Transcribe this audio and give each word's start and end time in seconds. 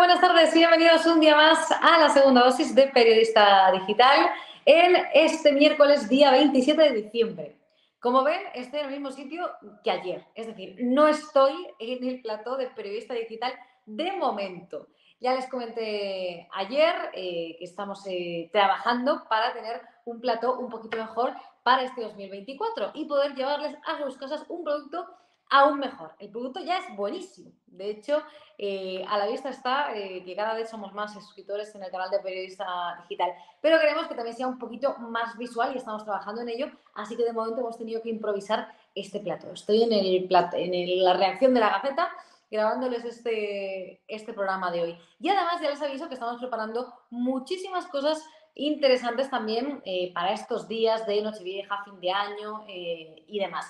buenas 0.00 0.22
tardes 0.22 0.56
y 0.56 0.60
bienvenidos 0.60 1.04
un 1.04 1.20
día 1.20 1.36
más 1.36 1.70
a 1.70 1.98
la 1.98 2.08
segunda 2.08 2.42
dosis 2.42 2.74
de 2.74 2.86
Periodista 2.86 3.70
Digital 3.70 4.30
en 4.64 4.96
este 5.12 5.52
miércoles 5.52 6.08
día 6.08 6.30
27 6.30 6.80
de 6.80 7.02
diciembre. 7.02 7.58
Como 8.00 8.24
ven, 8.24 8.40
estoy 8.54 8.80
en 8.80 8.86
el 8.86 8.92
mismo 8.92 9.10
sitio 9.10 9.50
que 9.84 9.90
ayer, 9.90 10.24
es 10.34 10.46
decir, 10.46 10.78
no 10.80 11.06
estoy 11.06 11.52
en 11.78 12.02
el 12.08 12.22
plató 12.22 12.56
de 12.56 12.68
Periodista 12.68 13.12
Digital 13.12 13.52
de 13.84 14.12
momento. 14.12 14.88
Ya 15.20 15.34
les 15.34 15.46
comenté 15.48 16.48
ayer 16.54 16.94
eh, 17.12 17.56
que 17.58 17.64
estamos 17.66 18.02
eh, 18.06 18.48
trabajando 18.54 19.26
para 19.28 19.52
tener 19.52 19.82
un 20.06 20.18
plató 20.18 20.58
un 20.58 20.70
poquito 20.70 20.96
mejor 20.96 21.34
para 21.62 21.82
este 21.82 22.00
2024 22.00 22.92
y 22.94 23.04
poder 23.04 23.34
llevarles 23.34 23.76
a 23.84 24.02
sus 24.02 24.16
casas 24.16 24.46
un 24.48 24.64
producto 24.64 25.06
aún 25.50 25.80
mejor. 25.80 26.12
El 26.18 26.30
producto 26.30 26.60
ya 26.60 26.78
es 26.78 26.96
buenísimo. 26.96 27.52
De 27.66 27.90
hecho, 27.90 28.22
eh, 28.58 29.04
a 29.08 29.18
la 29.18 29.26
vista 29.26 29.48
está 29.48 29.88
que 29.92 30.34
cada 30.36 30.54
vez 30.54 30.70
somos 30.70 30.92
más 30.92 31.12
suscriptores 31.14 31.74
en 31.74 31.82
el 31.82 31.90
canal 31.90 32.10
de 32.10 32.20
Periodista 32.20 32.64
Digital. 33.02 33.32
Pero 33.60 33.78
queremos 33.78 34.06
que 34.06 34.14
también 34.14 34.36
sea 34.36 34.48
un 34.48 34.58
poquito 34.58 34.96
más 34.98 35.36
visual 35.36 35.72
y 35.74 35.78
estamos 35.78 36.04
trabajando 36.04 36.42
en 36.42 36.48
ello. 36.48 36.70
Así 36.94 37.16
que 37.16 37.24
de 37.24 37.32
momento 37.32 37.60
hemos 37.60 37.78
tenido 37.78 38.02
que 38.02 38.10
improvisar 38.10 38.72
este 38.94 39.20
plato. 39.20 39.52
Estoy 39.52 39.82
en 39.82 41.04
la 41.04 41.14
reacción 41.14 41.54
de 41.54 41.60
la 41.60 41.70
Gaceta 41.70 42.10
grabándoles 42.50 43.04
este, 43.04 44.02
este 44.08 44.32
programa 44.32 44.70
de 44.70 44.82
hoy. 44.82 44.98
Y 45.20 45.28
además 45.28 45.60
ya 45.62 45.70
les 45.70 45.82
aviso 45.82 46.08
que 46.08 46.14
estamos 46.14 46.40
preparando 46.40 46.92
muchísimas 47.10 47.86
cosas 47.86 48.24
interesantes 48.54 49.30
también 49.30 49.80
eh, 49.84 50.12
para 50.12 50.32
estos 50.32 50.66
días 50.66 51.06
de 51.06 51.22
Nochevieja, 51.22 51.84
fin 51.84 52.00
de 52.00 52.10
año 52.10 52.64
eh, 52.68 53.24
y 53.26 53.38
demás. 53.38 53.66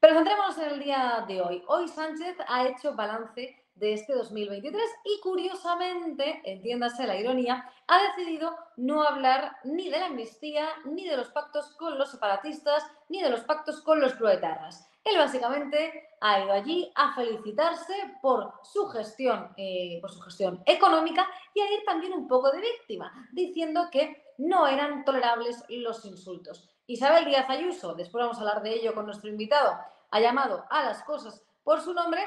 Pero 0.00 0.14
centrémonos 0.14 0.58
en 0.58 0.70
el 0.70 0.78
día 0.80 1.24
de 1.26 1.40
hoy. 1.40 1.62
Hoy 1.68 1.88
Sánchez 1.88 2.36
ha 2.46 2.68
hecho 2.68 2.94
balance 2.94 3.66
de 3.74 3.92
este 3.92 4.14
2023 4.14 4.82
y 5.04 5.20
curiosamente, 5.20 6.40
entiéndase 6.44 7.06
la 7.06 7.18
ironía, 7.18 7.70
ha 7.86 8.02
decidido 8.02 8.56
no 8.76 9.02
hablar 9.02 9.56
ni 9.64 9.90
de 9.90 9.98
la 9.98 10.06
amnistía, 10.06 10.68
ni 10.84 11.06
de 11.06 11.16
los 11.16 11.28
pactos 11.30 11.74
con 11.76 11.98
los 11.98 12.10
separatistas, 12.10 12.84
ni 13.08 13.22
de 13.22 13.30
los 13.30 13.40
pactos 13.42 13.80
con 13.82 14.00
los 14.00 14.14
proetarras. 14.14 14.88
Él 15.04 15.18
básicamente 15.18 16.08
ha 16.20 16.40
ido 16.40 16.52
allí 16.52 16.90
a 16.94 17.14
felicitarse 17.14 17.94
por 18.20 18.54
su 18.64 18.88
gestión, 18.88 19.54
eh, 19.56 19.98
por 20.00 20.10
su 20.10 20.20
gestión 20.20 20.62
económica 20.66 21.28
y 21.54 21.60
a 21.60 21.72
ir 21.72 21.84
también 21.84 22.12
un 22.12 22.26
poco 22.26 22.50
de 22.50 22.60
víctima, 22.60 23.28
diciendo 23.32 23.88
que 23.90 24.24
no 24.38 24.66
eran 24.66 25.04
tolerables 25.04 25.64
los 25.68 26.04
insultos. 26.04 26.68
Isabel 26.88 27.24
Díaz 27.24 27.48
Ayuso, 27.50 27.94
después 27.94 28.22
vamos 28.22 28.38
a 28.38 28.40
hablar 28.40 28.62
de 28.62 28.74
ello 28.74 28.94
con 28.94 29.06
nuestro 29.06 29.28
invitado, 29.28 29.76
ha 30.10 30.20
llamado 30.20 30.64
a 30.70 30.84
las 30.84 31.02
cosas 31.02 31.42
por 31.64 31.80
su 31.80 31.94
nombre 31.94 32.20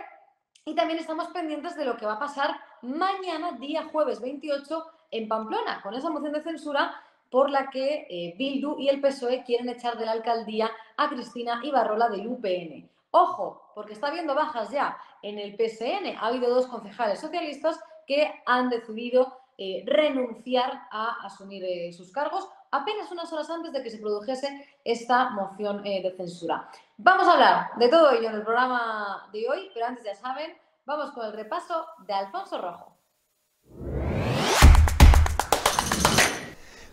y 0.66 0.76
también 0.76 1.00
estamos 1.00 1.28
pendientes 1.30 1.76
de 1.76 1.86
lo 1.86 1.98
que 1.98 2.06
va 2.06 2.14
a 2.14 2.20
pasar 2.20 2.56
mañana, 2.82 3.54
día 3.54 3.90
jueves 3.92 4.22
28, 4.22 4.86
en 5.12 5.28
Pamplona, 5.28 5.82
con 5.82 5.94
esa 5.94 6.10
moción 6.10 6.34
de 6.34 6.44
censura 6.44 6.94
por 7.30 7.50
la 7.50 7.70
que 7.70 8.08
eh, 8.10 8.36
Bildu 8.38 8.78
y 8.80 8.90
el 8.90 9.02
PSOE 9.02 9.44
quieren 9.44 9.70
echar 9.70 9.98
de 9.98 10.06
la 10.06 10.14
alcaldía 10.14 10.70
a 10.98 11.10
Cristina 11.10 11.62
Ibarrola 11.64 12.10
del 12.10 12.28
UPN. 12.28 12.90
Ojo, 13.12 13.72
porque 13.76 13.94
está 13.94 14.08
habiendo 14.08 14.36
bajas 14.36 14.70
ya 14.70 14.98
en 15.22 15.40
el 15.40 15.56
PSN. 15.56 16.18
Ha 16.18 16.28
habido 16.28 16.54
dos 16.54 16.68
concejales 16.68 17.20
socialistas 17.20 17.80
que 18.06 18.32
han 18.46 18.70
decidido 18.70 19.38
eh, 19.58 19.84
renunciar 19.86 20.88
a 20.92 21.26
asumir 21.26 21.64
eh, 21.64 21.92
sus 21.94 22.12
cargos 22.12 22.48
apenas 22.72 23.12
unas 23.12 23.32
horas 23.32 23.50
antes 23.50 23.74
de 23.74 23.84
que 23.84 23.90
se 23.90 23.98
produjese 23.98 24.68
esta 24.84 25.30
moción 25.32 25.84
de 25.84 26.14
censura. 26.16 26.70
Vamos 26.98 27.28
a 27.28 27.34
hablar 27.34 27.70
de 27.78 27.90
todo 27.90 28.12
ello 28.12 28.30
en 28.30 28.36
el 28.36 28.44
programa 28.44 29.30
de 29.32 29.50
hoy, 29.50 29.70
pero 29.74 29.88
antes 29.88 30.06
ya 30.06 30.16
saben, 30.16 30.56
vamos 30.86 31.12
con 31.12 31.26
el 31.26 31.34
repaso 31.34 31.86
de 32.06 32.14
Alfonso 32.14 32.62
Rojo. 32.62 32.96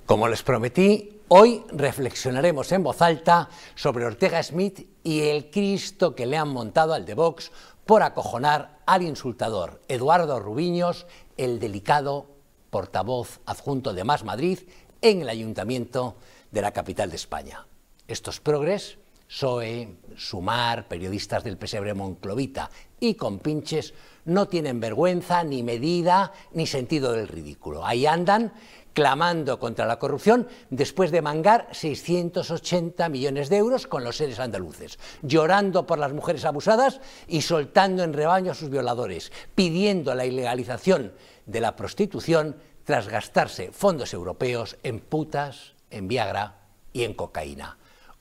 Como 0.07 0.29
les 0.29 0.43
prometí, 0.45 1.21
hoy 1.29 1.65
reflexionaremos 1.69 2.71
en 2.71 2.85
voz 2.85 3.03
alta 3.03 3.49
sobre 3.75 4.07
Ortega 4.07 4.41
Smith 4.41 4.89
y 5.03 5.23
el 5.23 5.51
Cristo 5.51 6.15
que 6.15 6.27
le 6.27 6.37
han 6.37 6.49
montado 6.49 6.95
al 6.95 7.05
de 7.05 7.15
Vox 7.15 7.51
por 7.85 8.05
acojonar 8.05 8.79
al 8.87 9.03
insultador 9.03 9.81
Eduardo 9.89 10.39
Rubiños, 10.39 11.07
el 11.37 11.59
delicado 11.59 12.37
portavoz 12.71 13.41
adjunto 13.47 13.95
de 13.95 14.05
Más 14.05 14.23
Madrid 14.23 14.61
en 15.01 15.23
el 15.23 15.29
ayuntamiento 15.29 16.17
de 16.51 16.63
la 16.63 16.73
capital 16.73 17.11
de 17.11 17.17
España. 17.17 17.67
Estos 18.09 18.41
progres, 18.41 18.99
PSOE, 19.27 19.97
Sumar, 20.17 20.87
periodistas 20.89 21.43
del 21.43 21.59
pesebre 21.59 21.95
Monclovita 21.95 22.71
y 23.01 23.15
compinches 23.15 23.95
no 24.25 24.49
tienen 24.49 24.81
vergüenza, 24.81 25.45
ni 25.45 25.63
medida, 25.63 26.33
ni 26.53 26.67
sentido 26.67 27.13
del 27.13 27.29
ridículo. 27.29 27.85
Ahí 27.85 28.07
andan 28.07 28.53
clamando 28.97 29.59
contra 29.59 29.85
la 29.85 29.99
corrupción 29.99 30.49
después 30.71 31.11
de 31.11 31.21
mangar 31.21 31.69
680 31.73 33.11
millones 33.11 33.51
de 33.51 33.59
euros 33.59 33.87
con 33.87 34.03
los 34.03 34.17
seres 34.17 34.41
andaluces, 34.41 34.99
llorando 35.21 35.87
por 35.87 35.99
las 35.99 36.15
mujeres 36.15 36.47
abusadas 36.47 37.01
y 37.29 37.43
soltando 37.43 38.05
en 38.05 38.15
rebaño 38.15 38.53
a 38.53 38.55
sus 38.55 38.71
violadores, 38.71 39.33
pidiendo 39.55 40.15
la 40.15 40.25
ilegalización 40.25 41.13
de 41.45 41.61
la 41.61 41.77
prostitución 41.77 42.57
tras 42.87 43.09
gastarse 43.09 43.73
fondos 43.73 44.15
europeos 44.15 44.79
en 44.85 45.01
putas, 45.01 45.75
en 45.91 46.07
Viagra 46.07 46.63
y 46.93 47.03
en 47.03 47.15
cocaína 47.15 47.77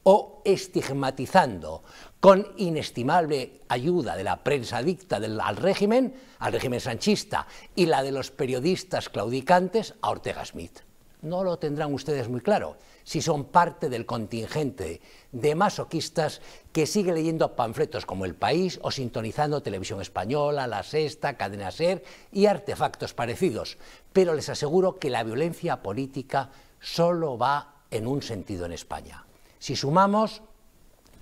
o 0.08 0.42
estigmatizando 0.46 1.84
con 2.20 2.48
inestimable 2.58 3.62
ayuda 3.70 4.16
de 4.16 4.24
la 4.24 4.44
prensa 4.44 4.82
dicta 4.82 5.18
al 5.18 5.58
régimen, 5.58 6.14
al 6.40 6.54
régimen 6.54 6.80
sanchista 6.80 7.48
y 7.76 7.86
la 7.86 8.04
de 8.04 8.12
los 8.12 8.30
periodistas 8.32 9.10
claudicantes 9.10 9.96
a 10.02 10.10
Ortega 10.12 10.46
Smith. 10.46 10.82
No 11.22 11.44
lo 11.44 11.58
tendrán 11.58 11.94
ustedes 11.94 12.28
muy 12.28 12.42
claro 12.42 12.78
si 13.06 13.22
son 13.22 13.46
parte 13.46 13.88
del 13.88 14.06
contingente 14.06 15.00
de 15.32 15.56
masoquistas 15.56 16.42
que 16.74 16.86
sigue 16.86 17.14
leyendo 17.14 17.56
panfletos 17.56 18.06
como 18.06 18.26
El 18.26 18.36
País 18.36 18.78
o 18.84 18.92
sintonizando 18.92 19.64
Televisión 19.64 20.02
Española, 20.02 20.68
La 20.68 20.84
Sexta, 20.84 21.38
Cadena 21.38 21.72
Ser 21.72 22.04
y 22.34 22.48
artefactos 22.48 23.14
parecidos. 23.14 23.78
Pero 24.12 24.34
les 24.34 24.50
aseguro 24.50 25.00
que 25.00 25.10
la 25.10 25.24
violencia 25.24 25.82
política 25.82 26.50
solo 26.82 27.38
va 27.38 27.86
en 27.90 28.06
un 28.06 28.22
sentido 28.22 28.66
en 28.66 28.74
España 28.74 29.26
si 29.66 29.76
sumamos 29.76 30.44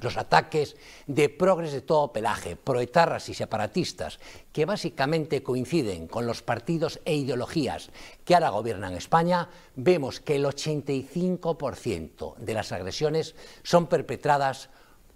los 0.04 0.18
ataques 0.18 0.76
de 1.08 1.30
progres 1.30 1.72
de 1.72 1.82
todo 1.82 2.14
pelaje, 2.14 2.56
proetarras 2.56 3.30
y 3.30 3.34
separatistas, 3.34 4.20
que 4.52 4.66
básicamente 4.66 5.44
coinciden 5.44 6.08
con 6.08 6.28
los 6.28 6.42
partidos 6.42 7.00
e 7.06 7.16
ideologías 7.16 7.90
que 8.26 8.36
ahora 8.36 8.50
gobiernan 8.50 8.94
España, 8.94 9.50
vemos 9.76 10.20
que 10.20 10.36
el 10.36 10.46
85% 10.46 12.36
de 12.38 12.54
las 12.54 12.72
agresiones 12.72 13.36
son 13.64 13.88
perpetradas 13.88 14.70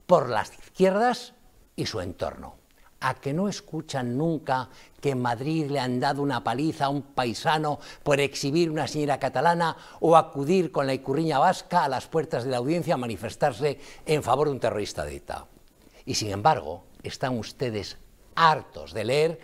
por 0.06 0.30
las 0.30 0.52
izquierdas 0.58 1.34
y 1.76 1.86
su 1.86 2.02
entorno 2.02 2.57
a 3.00 3.14
que 3.16 3.34
no 3.34 3.48
escuchan 3.48 4.18
nunca 4.18 4.70
que 5.00 5.12
en 5.12 5.22
Madrid 5.22 5.70
le 5.70 5.80
han 5.80 6.00
dado 6.00 6.22
una 6.22 6.44
paliza 6.44 6.86
a 6.86 6.90
un 6.90 7.02
paisano 7.02 7.80
por 8.04 8.20
exhibir 8.20 8.72
una 8.72 8.88
señora 8.88 9.20
catalana 9.20 9.78
o 10.00 10.18
acudir 10.18 10.72
con 10.72 10.88
la 10.88 10.94
icurriña 10.94 11.40
vasca 11.40 11.84
a 11.84 11.90
las 11.90 12.08
puertas 12.08 12.44
de 12.44 12.52
la 12.52 12.58
audiencia 12.58 12.96
a 12.96 12.98
manifestarse 12.98 13.80
en 14.06 14.24
favor 14.24 14.48
de 14.48 14.54
un 14.54 14.60
terrorista 14.60 15.06
de 15.06 15.16
ETA. 15.18 15.46
Y 16.06 16.16
sin 16.16 16.32
embargo, 16.32 16.86
están 17.04 17.38
ustedes 17.38 17.98
hartos 18.36 18.94
de 18.94 19.04
leer 19.04 19.40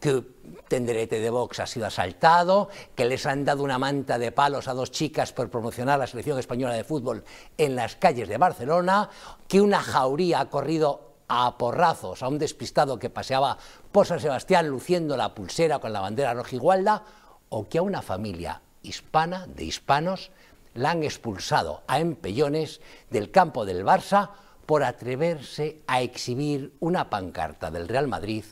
que 0.00 0.22
Tenderete 0.68 1.18
de 1.18 1.30
Vox 1.30 1.60
ha 1.60 1.66
sido 1.66 1.86
asaltado, 1.86 2.68
que 2.94 3.04
les 3.04 3.26
han 3.26 3.44
dado 3.44 3.64
una 3.64 3.78
manta 3.78 4.18
de 4.18 4.32
palos 4.32 4.68
a 4.68 4.74
dos 4.74 4.90
chicas 4.90 5.32
por 5.32 5.50
promocionar 5.50 5.98
la 5.98 6.06
selección 6.06 6.38
española 6.38 6.74
de 6.74 6.84
fútbol 6.84 7.24
en 7.56 7.74
las 7.74 7.96
calles 7.96 8.28
de 8.28 8.38
Barcelona, 8.38 9.10
que 9.48 9.60
una 9.60 9.80
jauría 9.80 10.40
ha 10.40 10.50
corrido 10.50 11.07
a 11.28 11.56
porrazos 11.58 12.22
a 12.22 12.28
un 12.28 12.38
despistado 12.38 12.98
que 12.98 13.10
paseaba 13.10 13.58
por 13.92 14.06
San 14.06 14.20
Sebastián 14.20 14.68
luciendo 14.68 15.16
la 15.16 15.34
pulsera 15.34 15.78
con 15.78 15.92
la 15.92 16.00
bandera 16.00 16.34
rojigualda, 16.34 17.04
o 17.50 17.68
que 17.68 17.78
a 17.78 17.82
una 17.82 18.02
familia 18.02 18.62
hispana, 18.82 19.46
de 19.46 19.64
hispanos, 19.64 20.30
la 20.74 20.90
han 20.90 21.02
expulsado 21.02 21.82
a 21.86 22.00
empellones 22.00 22.80
del 23.10 23.30
campo 23.30 23.64
del 23.64 23.84
Barça 23.84 24.30
por 24.66 24.84
atreverse 24.84 25.82
a 25.86 26.02
exhibir 26.02 26.74
una 26.80 27.08
pancarta 27.08 27.70
del 27.70 27.88
Real 27.88 28.06
Madrid 28.06 28.44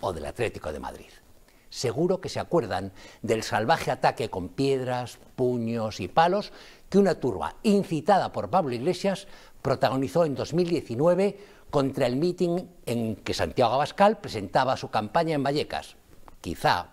o 0.00 0.12
del 0.12 0.26
Atlético 0.26 0.72
de 0.72 0.80
Madrid. 0.80 1.10
Seguro 1.70 2.20
que 2.20 2.30
se 2.30 2.40
acuerdan 2.40 2.92
del 3.20 3.42
salvaje 3.42 3.90
ataque 3.90 4.30
con 4.30 4.48
piedras, 4.48 5.18
puños 5.36 6.00
y 6.00 6.08
palos 6.08 6.52
que 6.88 6.98
una 6.98 7.16
turba 7.16 7.56
incitada 7.62 8.32
por 8.32 8.48
Pablo 8.48 8.74
Iglesias 8.74 9.26
protagonizó 9.60 10.24
en 10.24 10.34
2019 10.34 11.57
contra 11.70 12.06
el 12.06 12.16
mitin 12.16 12.70
en 12.86 13.16
que 13.16 13.34
Santiago 13.34 13.74
Abascal 13.74 14.18
presentaba 14.18 14.76
su 14.76 14.90
campaña 14.90 15.34
en 15.34 15.42
Vallecas. 15.42 15.96
Quizá, 16.40 16.92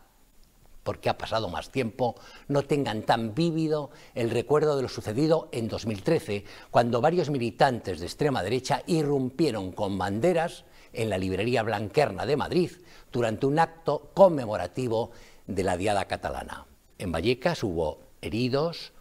porque 0.84 1.10
ha 1.10 1.18
pasado 1.18 1.50
más 1.50 1.72
tiempo, 1.72 2.16
no 2.48 2.64
tengan 2.64 3.04
tan 3.04 3.34
vívido 3.34 3.90
el 4.14 4.30
recuerdo 4.30 4.76
de 4.76 4.84
lo 4.84 4.90
sucedido 4.90 5.50
en 5.52 5.68
2013, 5.68 6.46
cuando 6.72 7.02
varios 7.02 7.30
militantes 7.30 8.00
de 8.00 8.06
extrema 8.06 8.44
derecha 8.44 8.84
irrumpieron 8.86 9.72
con 9.72 9.98
banderas 9.98 10.66
en 10.94 11.10
la 11.10 11.18
librería 11.18 11.64
Blanquerna 11.64 12.26
de 12.26 12.38
Madrid 12.38 12.72
durante 13.12 13.46
un 13.46 13.60
acto 13.60 14.12
conmemorativo 14.14 15.12
de 15.48 15.64
la 15.64 15.78
diada 15.78 16.06
catalana. 16.06 16.66
En 16.98 17.12
Vallecas 17.12 17.64
hubo 17.64 18.00
heridos, 18.22 18.94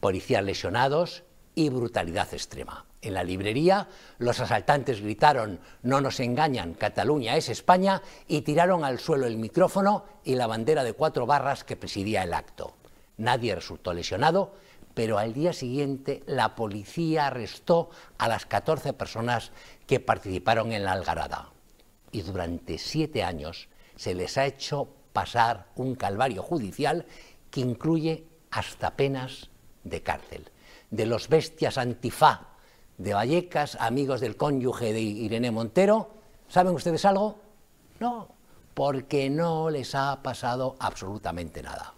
policías 0.00 0.44
lesionados 0.44 1.24
y 1.54 1.68
brutalidad 1.68 2.32
extrema. 2.32 2.86
En 3.04 3.12
la 3.12 3.22
librería 3.22 3.86
los 4.16 4.40
asaltantes 4.40 5.02
gritaron 5.02 5.60
No 5.82 6.00
nos 6.00 6.20
engañan, 6.20 6.72
Cataluña 6.72 7.36
es 7.36 7.50
España 7.50 8.00
y 8.26 8.40
tiraron 8.40 8.82
al 8.82 8.98
suelo 8.98 9.26
el 9.26 9.36
micrófono 9.36 10.06
y 10.24 10.36
la 10.36 10.46
bandera 10.46 10.82
de 10.84 10.94
cuatro 10.94 11.26
barras 11.26 11.64
que 11.64 11.76
presidía 11.76 12.22
el 12.22 12.32
acto. 12.32 12.74
Nadie 13.18 13.54
resultó 13.54 13.92
lesionado, 13.92 14.54
pero 14.94 15.18
al 15.18 15.34
día 15.34 15.52
siguiente 15.52 16.22
la 16.26 16.54
policía 16.54 17.26
arrestó 17.26 17.90
a 18.16 18.26
las 18.26 18.46
14 18.46 18.94
personas 18.94 19.52
que 19.86 20.00
participaron 20.00 20.72
en 20.72 20.84
la 20.84 20.92
algarada. 20.92 21.50
Y 22.10 22.22
durante 22.22 22.78
siete 22.78 23.22
años 23.22 23.68
se 23.96 24.14
les 24.14 24.38
ha 24.38 24.46
hecho 24.46 24.88
pasar 25.12 25.66
un 25.76 25.94
calvario 25.94 26.42
judicial 26.42 27.04
que 27.50 27.60
incluye 27.60 28.24
hasta 28.50 28.96
penas 28.96 29.50
de 29.82 30.02
cárcel. 30.02 30.50
De 30.90 31.04
los 31.04 31.28
bestias 31.28 31.76
antifá 31.76 32.53
de 32.98 33.14
Vallecas, 33.14 33.76
amigos 33.80 34.20
del 34.20 34.36
cónyuge 34.36 34.92
de 34.92 35.00
Irene 35.00 35.50
Montero, 35.50 36.10
¿saben 36.48 36.74
ustedes 36.74 37.04
algo? 37.04 37.38
No, 38.00 38.28
porque 38.74 39.30
no 39.30 39.70
les 39.70 39.94
ha 39.94 40.22
pasado 40.22 40.76
absolutamente 40.78 41.62
nada. 41.62 41.94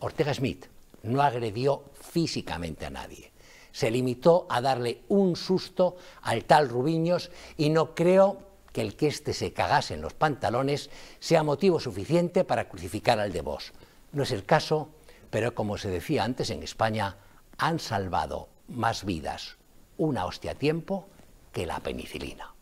Ortega 0.00 0.34
Smith 0.34 0.66
no 1.02 1.22
agredió 1.22 1.84
físicamente 1.94 2.86
a 2.86 2.90
nadie. 2.90 3.32
Se 3.72 3.90
limitó 3.90 4.46
a 4.50 4.60
darle 4.60 5.02
un 5.08 5.36
susto 5.36 5.96
al 6.22 6.44
tal 6.44 6.68
Rubiños 6.68 7.30
y 7.56 7.70
no 7.70 7.94
creo 7.94 8.48
que 8.72 8.80
el 8.80 8.96
que 8.96 9.06
éste 9.06 9.32
se 9.32 9.52
cagase 9.52 9.94
en 9.94 10.02
los 10.02 10.14
pantalones 10.14 10.90
sea 11.20 11.42
motivo 11.42 11.80
suficiente 11.80 12.44
para 12.44 12.68
crucificar 12.68 13.18
al 13.18 13.32
de 13.32 13.40
vos. 13.40 13.72
No 14.12 14.24
es 14.24 14.32
el 14.32 14.44
caso, 14.44 14.88
pero 15.30 15.54
como 15.54 15.78
se 15.78 15.88
decía 15.88 16.24
antes 16.24 16.50
en 16.50 16.62
España, 16.62 17.16
han 17.56 17.78
salvado 17.78 18.48
más 18.68 19.04
vidas 19.04 19.57
una 19.98 20.24
hostia 20.24 20.52
a 20.52 20.54
tiempo 20.54 21.06
que 21.52 21.66
la 21.66 21.80
penicilina. 21.80 22.54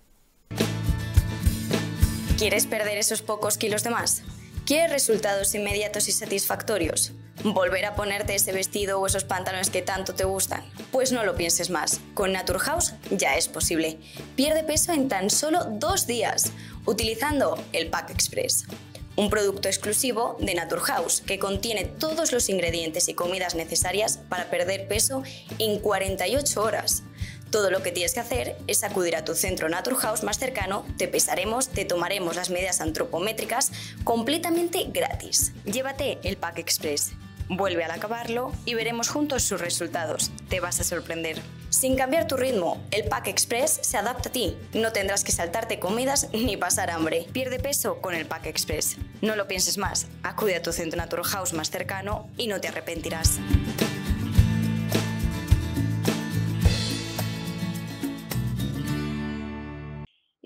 ¿Quieres 2.37 2.67
perder 2.67 2.99
esos 2.99 3.23
pocos 3.23 3.57
kilos 3.57 3.83
de 3.83 3.91
más? 3.91 4.23
¿Quieres 4.67 4.91
resultados 4.91 5.55
inmediatos 5.55 6.09
y 6.09 6.13
satisfactorios? 6.13 7.13
¿Volver 7.45 7.85
a 7.85 7.95
ponerte 7.95 8.35
ese 8.35 8.53
vestido 8.53 9.01
o 9.01 9.07
esos 9.07 9.25
pantalones 9.25 9.71
que 9.71 9.81
tanto 9.81 10.15
te 10.15 10.25
gustan? 10.25 10.65
Pues 10.91 11.13
no 11.13 11.25
lo 11.25 11.37
pienses 11.37 11.71
más. 11.71 12.01
Con 12.15 12.33
Naturhaus 12.33 12.95
ya 13.11 13.37
es 13.37 13.49
posible. 13.49 13.99
Pierde 14.35 14.65
peso 14.65 14.93
en 14.93 15.09
tan 15.09 15.31
solo 15.31 15.65
dos 15.65 16.07
días, 16.07 16.53
utilizando 16.85 17.63
el 17.73 17.89
Pack 17.89 18.11
Express. 18.11 18.67
Un 19.15 19.31
producto 19.31 19.69
exclusivo 19.69 20.37
de 20.41 20.55
Naturhaus 20.55 21.21
que 21.23 21.39
contiene 21.39 21.85
todos 21.85 22.33
los 22.33 22.49
ingredientes 22.49 23.09
y 23.09 23.15
comidas 23.15 23.55
necesarias 23.55 24.19
para 24.29 24.51
perder 24.51 24.89
peso 24.89 25.23
en 25.59 25.79
48 25.79 26.63
horas. 26.63 27.03
Todo 27.51 27.71
lo 27.71 27.83
que 27.83 27.93
tienes 27.93 28.15
que 28.15 28.21
hacer 28.21 28.57
es 28.67 28.83
acudir 28.83 29.17
a 29.17 29.25
tu 29.25 29.35
centro 29.35 29.69
Naturhaus 29.69 30.23
más 30.23 30.39
cercano, 30.39 30.85
te 30.99 31.09
pesaremos, 31.09 31.69
te 31.69 31.85
tomaremos 31.85 32.37
las 32.37 32.51
medidas 32.51 32.81
antropométricas 32.81 33.71
completamente 34.05 34.87
gratis. 34.89 35.53
Llévate 35.65 36.19
el 36.25 36.37
Pack 36.37 36.59
Express. 36.59 37.13
Vuelve 37.49 37.85
al 37.85 37.93
acabarlo 37.93 38.53
y 38.65 38.75
veremos 38.75 39.09
juntos 39.09 39.45
sus 39.45 39.61
resultados. 39.61 40.33
Te 40.49 40.59
vas 40.59 40.81
a 40.81 40.85
sorprender. 40.85 41.41
Sin 41.71 41.97
cambiar 41.97 42.27
tu 42.27 42.37
ritmo, 42.37 42.83
el 42.91 43.05
Pack 43.05 43.29
Express 43.29 43.79
se 43.83 43.97
adapta 43.97 44.31
a 44.31 44.33
ti. 44.33 44.57
No 44.75 44.93
tendrás 44.93 45.23
que 45.23 45.31
saltarte 45.31 45.79
comidas 45.79 46.29
ni 46.33 46.57
pasar 46.57 46.91
hambre. 46.91 47.27
Pierde 47.33 47.61
peso 47.61 48.01
con 48.01 48.15
el 48.15 48.27
Pack 48.27 48.47
Express. 48.47 48.97
No 49.23 49.37
lo 49.37 49.47
pienses 49.47 49.79
más. 49.79 50.09
Acude 50.25 50.57
a 50.57 50.63
tu 50.63 50.73
centro 50.73 50.97
Naturhaus 50.97 51.53
más 51.53 51.71
cercano 51.71 52.29
y 52.37 52.49
no 52.49 52.61
te 52.61 52.69
arrepentirás. 52.69 53.39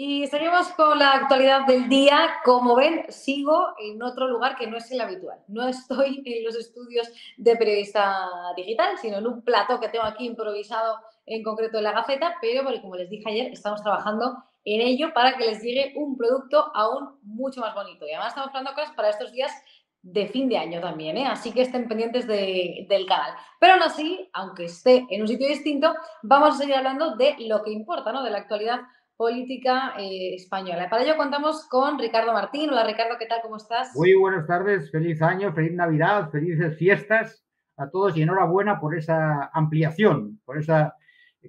Y 0.03 0.27
seguimos 0.29 0.69
con 0.69 0.99
la 0.99 1.13
actualidad 1.13 1.67
del 1.67 1.87
día. 1.91 2.31
Como 2.43 2.75
ven, 2.75 3.05
sigo 3.11 3.75
en 3.79 4.03
otro 4.03 4.29
lugar 4.29 4.57
que 4.57 4.67
no 4.67 4.79
es 4.79 4.91
el 4.91 4.99
habitual. 5.03 5.41
No 5.47 5.69
estoy 5.69 6.23
en 6.25 6.43
los 6.43 6.57
estudios 6.57 7.07
de 7.37 7.55
periodista 7.55 8.27
digital, 8.57 8.97
sino 8.97 9.19
en 9.19 9.27
un 9.27 9.43
plato 9.43 9.79
que 9.79 9.91
tengo 9.91 10.07
aquí 10.07 10.25
improvisado 10.25 10.97
en 11.27 11.43
concreto 11.43 11.77
en 11.77 11.85
la 11.85 11.93
gaceta, 11.93 12.37
pero 12.41 12.63
como 12.81 12.97
les 12.97 13.11
dije 13.11 13.29
ayer, 13.29 13.53
estamos 13.53 13.83
trabajando 13.83 14.43
en 14.65 14.81
ello 14.81 15.13
para 15.13 15.37
que 15.37 15.45
les 15.45 15.63
llegue 15.63 15.93
un 15.95 16.17
producto 16.17 16.73
aún 16.75 17.19
mucho 17.23 17.61
más 17.61 17.75
bonito. 17.75 18.07
Y 18.07 18.13
además 18.13 18.29
estamos 18.29 18.49
hablando 18.49 18.73
cosas 18.73 18.95
para 18.95 19.11
estos 19.11 19.33
días 19.33 19.53
de 20.01 20.29
fin 20.29 20.49
de 20.49 20.57
año 20.57 20.81
también, 20.81 21.19
¿eh? 21.19 21.27
así 21.27 21.53
que 21.53 21.61
estén 21.61 21.87
pendientes 21.87 22.27
del 22.27 23.05
canal. 23.07 23.35
Pero 23.59 23.75
aún 23.75 23.83
así, 23.83 24.31
aunque 24.33 24.65
esté 24.65 25.07
en 25.11 25.21
un 25.21 25.29
sitio 25.29 25.47
distinto, 25.47 25.95
vamos 26.23 26.55
a 26.55 26.59
seguir 26.59 26.77
hablando 26.77 27.17
de 27.17 27.37
lo 27.41 27.63
que 27.63 27.71
importa, 27.71 28.13
¿no? 28.13 28.23
de 28.23 28.31
la 28.31 28.39
actualidad 28.39 28.81
política 29.21 29.93
eh, 29.99 30.35
española. 30.35 30.89
Para 30.89 31.03
ello 31.03 31.15
contamos 31.19 31.69
con 31.69 31.99
Ricardo 31.99 32.33
Martín. 32.33 32.71
Hola 32.71 32.85
Ricardo, 32.85 33.19
¿qué 33.19 33.27
tal? 33.27 33.43
¿Cómo 33.43 33.59
estás? 33.59 33.95
Muy 33.95 34.15
buenas 34.15 34.47
tardes, 34.47 34.91
feliz 34.91 35.21
año, 35.21 35.53
feliz 35.53 35.75
Navidad, 35.75 36.31
felices 36.31 36.79
fiestas 36.79 37.45
a 37.77 37.91
todos 37.91 38.17
y 38.17 38.23
enhorabuena 38.23 38.81
por 38.81 38.97
esa 38.97 39.51
ampliación, 39.53 40.41
por 40.47 40.57
ese 40.57 40.91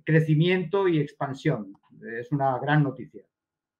crecimiento 0.03 0.89
y 0.89 0.99
expansión. 0.99 1.71
Es 2.19 2.29
una 2.33 2.59
gran 2.59 2.83
noticia. 2.83 3.23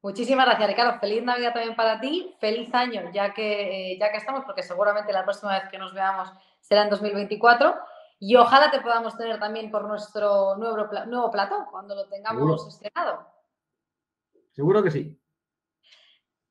Muchísimas 0.02 0.46
gracias, 0.46 0.70
Ricardo. 0.70 0.98
Feliz 1.02 1.26
Navidad 1.26 1.52
también 1.52 1.76
para 1.76 2.00
ti. 2.00 2.34
Feliz 2.40 2.74
año, 2.74 3.12
ya 3.14 3.34
que, 3.34 3.98
ya 4.00 4.10
que 4.10 4.18
estamos, 4.20 4.46
porque 4.46 4.64
seguramente 4.64 5.12
la 5.12 5.26
próxima 5.26 5.60
vez 5.60 5.68
que 5.70 5.78
nos 5.78 5.94
veamos 5.94 6.32
será 6.62 6.84
en 6.84 6.92
2024. 6.92 7.76
Y 8.20 8.38
ojalá 8.38 8.72
te 8.72 8.80
podamos 8.80 9.18
tener 9.18 9.38
también 9.38 9.70
por 9.70 9.86
nuestro 9.86 10.56
nuevo, 10.56 10.78
nuevo 11.08 11.30
plato 11.30 11.68
cuando 11.70 11.94
lo 11.94 12.08
tengamos 12.08 12.66
estrenado. 12.70 13.41
Seguro 14.52 14.84
que 14.84 14.92
sí. 14.92 15.18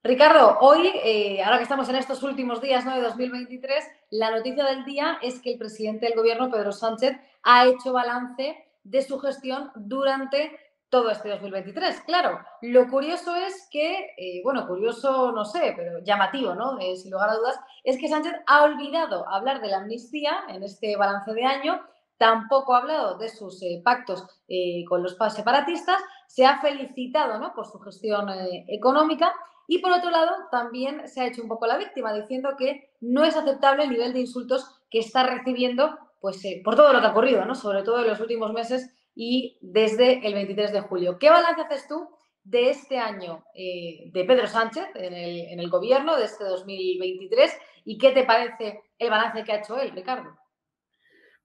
Ricardo, 0.02 0.58
hoy, 0.61 0.91
eh, 1.05 1.43
ahora 1.43 1.58
que 1.58 1.64
estamos 1.64 1.88
en 1.91 1.97
estos 1.97 2.23
últimos 2.23 2.62
días 2.62 2.87
¿no? 2.87 2.94
de 2.94 3.02
2023, 3.02 3.85
la 4.11 4.31
noticia 4.31 4.64
del 4.64 4.85
día 4.85 5.19
es 5.20 5.41
que 5.41 5.52
el 5.52 5.58
presidente 5.58 6.06
del 6.06 6.17
gobierno, 6.17 6.50
Pedro 6.50 6.73
Sánchez, 6.73 7.19
ha 7.43 7.67
hecho 7.67 7.93
balance 7.93 8.56
de 8.82 9.02
su 9.02 9.19
gestión 9.19 9.70
durante 9.75 10.58
todo 10.88 11.11
este 11.11 11.29
2023. 11.29 12.00
Claro, 12.00 12.40
lo 12.62 12.88
curioso 12.88 13.37
es 13.37 13.69
que, 13.71 14.14
eh, 14.16 14.40
bueno, 14.42 14.66
curioso 14.66 15.33
no 15.33 15.45
sé, 15.45 15.75
pero 15.76 15.99
llamativo, 16.00 16.54
¿no? 16.54 16.78
Eh, 16.80 16.97
sin 16.97 17.12
lugar 17.12 17.30
a 17.30 17.37
dudas, 17.37 17.61
es 17.85 17.99
que 17.99 18.09
Sánchez 18.09 18.33
ha 18.47 18.64
olvidado 18.64 19.28
hablar 19.28 19.61
de 19.61 19.69
la 19.69 19.78
amnistía 19.78 20.45
en 20.49 20.62
este 20.62 20.97
balance 20.97 21.33
de 21.33 21.45
año 21.45 21.80
tampoco 22.21 22.75
ha 22.75 22.81
hablado 22.81 23.17
de 23.17 23.31
sus 23.31 23.62
eh, 23.62 23.81
pactos 23.83 24.27
eh, 24.47 24.85
con 24.87 25.03
los 25.03 25.17
separatistas, 25.35 26.03
se 26.29 26.45
ha 26.45 26.61
felicitado 26.61 27.39
¿no? 27.39 27.55
por 27.55 27.67
su 27.67 27.79
gestión 27.79 28.29
eh, 28.29 28.67
económica 28.69 29.33
y 29.67 29.79
por 29.79 29.91
otro 29.91 30.11
lado 30.11 30.31
también 30.50 31.09
se 31.09 31.23
ha 31.23 31.27
hecho 31.27 31.41
un 31.41 31.49
poco 31.49 31.67
la 31.67 31.79
víctima 31.79 32.12
diciendo 32.12 32.50
que 32.59 32.91
no 33.00 33.25
es 33.25 33.37
aceptable 33.37 33.85
el 33.85 33.91
nivel 33.91 34.12
de 34.12 34.21
insultos 34.21 34.83
que 34.91 34.99
está 34.99 35.23
recibiendo 35.23 35.97
pues, 36.21 36.43
por 36.62 36.77
todo 36.77 36.93
lo 36.93 37.00
que 37.00 37.07
ha 37.07 37.12
ocurrido, 37.12 37.47
¿no? 37.47 37.55
sobre 37.55 37.83
todo 37.83 38.00
en 38.00 38.09
los 38.09 38.21
últimos 38.21 38.53
meses 38.53 38.95
y 39.15 39.57
desde 39.62 40.27
el 40.27 40.35
23 40.35 40.75
de 40.75 40.81
julio. 40.83 41.19
¿Qué 41.19 41.31
balance 41.31 41.62
haces 41.62 41.89
tú 41.89 42.07
de 42.45 42.69
este 42.69 42.99
año 42.99 43.45
de 43.55 44.25
Pedro 44.27 44.47
Sánchez 44.47 44.89
en 44.95 45.15
el, 45.15 45.41
en 45.53 45.59
el 45.59 45.71
gobierno, 45.71 46.17
de 46.17 46.25
este 46.25 46.45
2023? 46.45 47.59
¿Y 47.87 47.97
qué 47.97 48.11
te 48.11 48.25
parece 48.25 48.83
el 48.99 49.09
balance 49.09 49.43
que 49.43 49.53
ha 49.53 49.61
hecho 49.61 49.79
él, 49.79 49.93
Ricardo? 49.93 50.39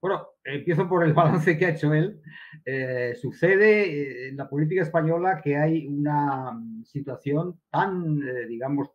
Bueno, 0.01 0.27
empiezo 0.43 0.87
por 0.87 1.03
el 1.03 1.13
balance 1.15 1.57
que 1.57 1.65
ha 1.65 1.69
hecho 1.69 1.93
él. 1.93 2.21
Eh, 2.65 3.15
sucede 3.15 3.83
eh, 3.83 4.29
en 4.29 4.37
la 4.37 4.49
política 4.49 4.81
española 4.81 5.41
que 5.43 5.57
hay 5.57 5.87
una 5.87 6.51
mm, 6.51 6.83
situación 6.83 7.61
tan, 7.69 8.21
eh, 8.21 8.45
digamos, 8.47 8.89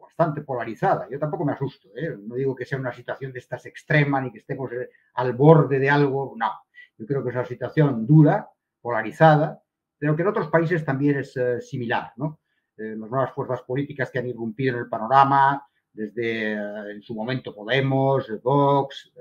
bastante 0.00 0.42
polarizada. 0.42 1.08
Yo 1.10 1.18
tampoco 1.18 1.44
me 1.44 1.52
asusto, 1.52 1.88
no 2.26 2.36
digo 2.36 2.54
que 2.54 2.64
sea 2.64 2.78
una 2.78 2.92
situación 2.92 3.32
de 3.32 3.38
estas 3.38 3.66
extrema 3.66 4.20
ni 4.20 4.32
que 4.32 4.38
estemos 4.38 4.70
al 5.14 5.32
borde 5.34 5.78
de 5.78 5.90
algo, 5.90 6.34
no. 6.36 6.50
Yo 6.96 7.04
creo 7.04 7.22
que 7.22 7.30
es 7.30 7.34
una 7.34 7.44
situación 7.44 8.06
dura, 8.06 8.48
polarizada, 8.80 9.62
pero 9.98 10.16
que 10.16 10.22
en 10.22 10.28
otros 10.28 10.48
países 10.48 10.84
también 10.84 11.18
es 11.18 11.34
similar, 11.60 12.12
¿no? 12.16 12.40
las 12.76 13.10
nuevas 13.10 13.32
fuerzas 13.32 13.62
políticas 13.62 14.10
que 14.10 14.18
han 14.18 14.26
irrumpido 14.26 14.76
en 14.76 14.82
el 14.84 14.88
panorama, 14.88 15.66
desde 15.92 16.52
en 16.52 17.02
su 17.02 17.14
momento 17.14 17.54
Podemos, 17.54 18.30
Vox, 18.42 19.12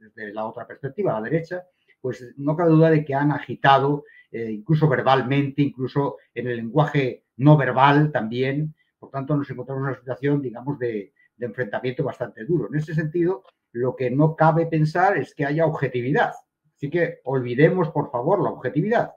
desde 0.00 0.32
la 0.32 0.46
otra 0.46 0.66
perspectiva, 0.66 1.12
la 1.12 1.22
derecha, 1.22 1.64
pues 2.00 2.34
no 2.36 2.56
cabe 2.56 2.70
duda 2.70 2.90
de 2.90 3.04
que 3.04 3.14
han 3.14 3.30
agitado, 3.30 4.04
eh, 4.30 4.50
incluso 4.50 4.88
verbalmente, 4.88 5.62
incluso 5.62 6.16
en 6.34 6.48
el 6.48 6.56
lenguaje 6.56 7.24
no 7.36 7.56
verbal 7.56 8.10
también. 8.10 8.74
Por 8.98 9.10
tanto, 9.10 9.36
nos 9.36 9.50
encontramos 9.50 9.82
en 9.82 9.88
una 9.88 9.98
situación, 9.98 10.42
digamos, 10.42 10.78
de, 10.78 11.12
enfrentamiento 11.38 12.04
bastante 12.04 12.44
duro. 12.44 12.68
En 12.68 12.78
ese 12.78 12.94
sentido, 12.94 13.44
lo 13.72 13.96
que 13.96 14.10
no 14.10 14.36
cabe 14.36 14.66
pensar 14.66 15.16
es 15.16 15.34
que 15.34 15.46
haya 15.46 15.64
objetividad. 15.64 16.32
Así 16.76 16.90
que 16.90 17.20
olvidemos, 17.24 17.88
por 17.90 18.10
favor, 18.10 18.42
la 18.42 18.50
objetividad. 18.50 19.12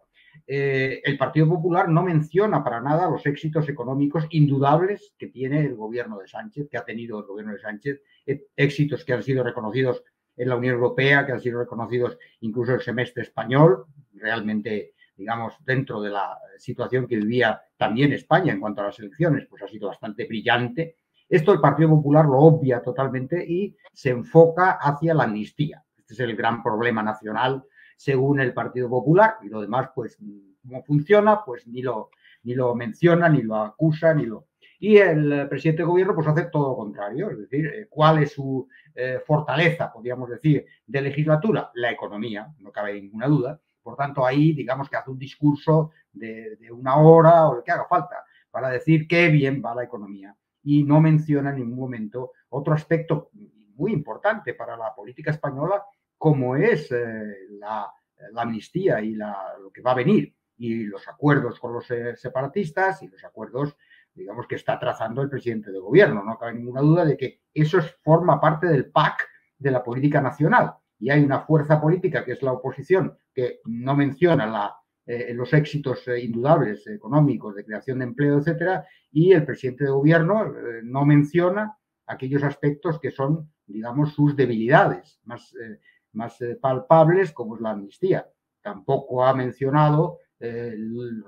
eh, 0.48 1.02
el 1.04 1.18
Partido 1.18 1.48
Popular 1.48 1.90
no 1.90 2.02
menciona 2.02 2.64
para 2.64 2.82
nada 2.82 3.10
los 3.10 3.26
éxitos 3.26 3.70
económicos 3.70 4.26
indudables 4.32 5.14
que 5.18 5.28
tiene 5.28 5.60
el 5.62 5.76
gobierno 5.76 6.18
de 6.18 6.28
Sánchez, 6.28 6.68
que 6.70 6.78
ha 6.78 6.86
tenido 6.86 7.20
el 7.20 7.26
gobierno 7.26 7.54
de 7.54 7.60
Sánchez, 7.60 8.02
eh, 8.26 8.48
éxitos 8.56 9.04
que 9.06 9.14
han 9.14 9.22
sido 9.24 9.44
reconocidos 9.44 10.04
en 10.36 10.50
la 10.50 10.56
Unión 10.56 10.76
Europea, 10.76 11.26
que 11.26 11.32
han 11.32 11.42
sido 11.42 11.60
reconocidos 11.60 12.18
incluso 12.42 12.74
el 12.74 12.82
semestre 12.82 13.24
español, 13.24 13.86
realmente, 14.14 14.94
digamos, 15.16 15.54
dentro 15.66 16.02
de 16.02 16.10
la 16.10 16.38
situación 16.58 17.08
que 17.08 17.18
vivía 17.18 17.62
también 17.78 18.14
España 18.14 18.54
en 18.54 18.60
cuanto 18.60 18.82
a 18.82 18.86
las 18.86 19.00
elecciones, 19.00 19.48
pues 19.50 19.62
ha 19.64 19.68
sido 19.68 19.88
bastante 19.88 20.26
brillante. 20.26 20.98
Esto 21.30 21.54
el 21.54 21.62
Partido 21.62 21.90
Popular 21.90 22.26
lo 22.26 22.40
obvia 22.40 22.82
totalmente 22.82 23.44
y 23.44 23.76
se 23.92 24.10
enfoca 24.10 24.74
hacia 24.74 25.14
la 25.14 25.24
amnistía. 25.24 25.84
Este 25.98 26.14
es 26.14 26.20
el 26.20 26.36
gran 26.36 26.62
problema 26.62 27.02
nacional 27.02 27.64
según 27.96 28.40
el 28.40 28.54
Partido 28.54 28.90
Popular 28.90 29.38
y 29.44 29.50
lo 29.50 29.62
demás, 29.62 29.90
pues, 29.96 30.18
cómo 30.62 30.84
funciona, 30.84 31.44
pues 31.46 31.68
ni 31.68 31.82
lo, 31.82 32.10
ni 32.44 32.54
lo 32.54 32.76
menciona, 32.76 33.30
ni 33.30 33.42
lo 33.42 33.56
acusa, 33.58 34.14
ni 34.14 34.26
lo... 34.26 34.48
Y 34.84 34.98
el 34.98 35.48
presidente 35.48 35.84
de 35.84 35.88
gobierno 35.88 36.14
pues 36.14 36.28
hace 36.28 36.48
todo 36.48 36.72
lo 36.72 36.76
contrario, 36.76 37.32
es 37.32 37.38
decir, 37.38 37.68
eh, 37.68 37.88
¿cuál 37.90 38.22
es 38.22 38.34
su 38.34 38.68
eh, 38.94 39.22
fortaleza, 39.26 39.90
podríamos 39.90 40.30
decir, 40.30 40.66
de 40.86 41.02
legislatura? 41.02 41.72
La 41.76 41.90
economía, 41.90 42.54
no 42.60 42.70
cabe 42.70 43.02
ninguna 43.02 43.28
duda. 43.28 43.62
Por 43.82 43.96
tanto, 43.96 44.26
ahí 44.26 44.52
digamos 44.52 44.90
que 44.90 44.98
hace 44.98 45.10
un 45.10 45.18
discurso 45.18 45.92
de, 46.12 46.58
una 46.70 46.98
hora 46.98 47.48
o 47.48 47.56
lo 47.56 47.64
que 47.64 47.72
haga 47.72 47.86
falta 47.86 48.26
para 48.52 48.72
decir 48.72 49.08
qué 49.08 49.30
bien 49.30 49.62
va 49.66 49.74
la 49.74 49.86
economía. 49.86 50.36
Y 50.64 50.84
no 50.84 51.00
menciona 51.00 51.52
en 51.52 51.60
ningún 51.60 51.80
momento 51.80 52.34
otro 52.50 52.74
aspecto 52.74 53.30
muy 53.76 53.94
importante 53.94 54.54
para 54.54 54.76
la 54.76 54.94
política 54.94 55.32
española 55.32 55.82
como 56.18 56.58
es 56.58 56.92
eh, 56.92 57.48
la, 57.52 57.90
amnistía 58.36 59.00
y 59.00 59.16
lo 59.16 59.72
que 59.74 59.82
va 59.82 59.92
a 59.92 59.96
venir 59.96 60.36
y 60.58 60.86
los 60.86 61.08
acuerdos 61.08 61.60
con 61.60 61.74
los 61.74 61.90
eh, 61.92 62.16
separatistas 62.16 63.02
y 63.04 63.08
los 63.08 63.24
acuerdos, 63.24 63.76
digamos, 64.14 64.48
que 64.48 64.56
está 64.56 64.80
trazando 64.80 65.22
el 65.22 65.30
presidente 65.30 65.72
de 65.72 65.80
gobierno. 65.80 66.24
No 66.24 66.38
cabe 66.38 66.54
ninguna 66.54 66.82
duda 66.82 67.06
de 67.06 67.18
que 67.18 67.42
eso 67.54 67.80
forma 68.02 68.40
parte 68.40 68.68
del 68.68 68.92
PAC 68.92 69.28
de 69.58 69.72
la 69.72 69.84
política 69.84 70.22
nacional. 70.22 70.74
Y 71.00 71.10
hay 71.10 71.24
una 71.24 71.42
fuerza 71.42 71.82
política 71.82 72.24
que 72.24 72.34
es 72.34 72.42
la 72.42 72.54
oposición 72.54 73.18
que 73.34 73.60
no 73.66 73.96
menciona 73.96 74.74
eh, 75.06 75.34
los 75.34 75.52
éxitos 75.54 76.08
indudables 76.08 76.88
económicos 76.88 77.56
de 77.56 77.66
creación 77.66 78.00
de 78.00 78.06
empleo, 78.06 78.38
etcétera, 78.38 78.86
y 79.12 79.32
el 79.34 79.46
presidente 79.46 79.86
de 79.86 79.92
gobierno 79.92 80.54
no 80.84 81.06
menciona 81.06 81.78
aquellos 82.08 82.44
aspectos 82.44 83.00
que 83.00 83.12
son, 83.12 83.52
digamos, 83.66 84.14
sus 84.14 84.36
debilidades 84.36 85.20
más 85.24 86.42
eh, 86.42 86.56
palpables 86.56 87.32
como 87.32 87.56
es 87.56 87.62
la 87.62 87.72
amnistía. 87.72 88.28
Tampoco 88.62 89.26
ha 89.26 89.34
mencionado 89.34 90.20
eh, 90.46 90.76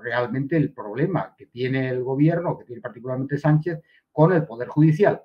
realmente 0.02 0.56
el 0.56 0.72
problema 0.72 1.34
que 1.36 1.46
tiene 1.46 1.88
el 1.88 2.02
gobierno, 2.02 2.58
que 2.58 2.64
tiene 2.64 2.82
particularmente 2.82 3.38
Sánchez, 3.38 3.80
con 4.12 4.32
el 4.32 4.44
Poder 4.44 4.68
Judicial. 4.68 5.22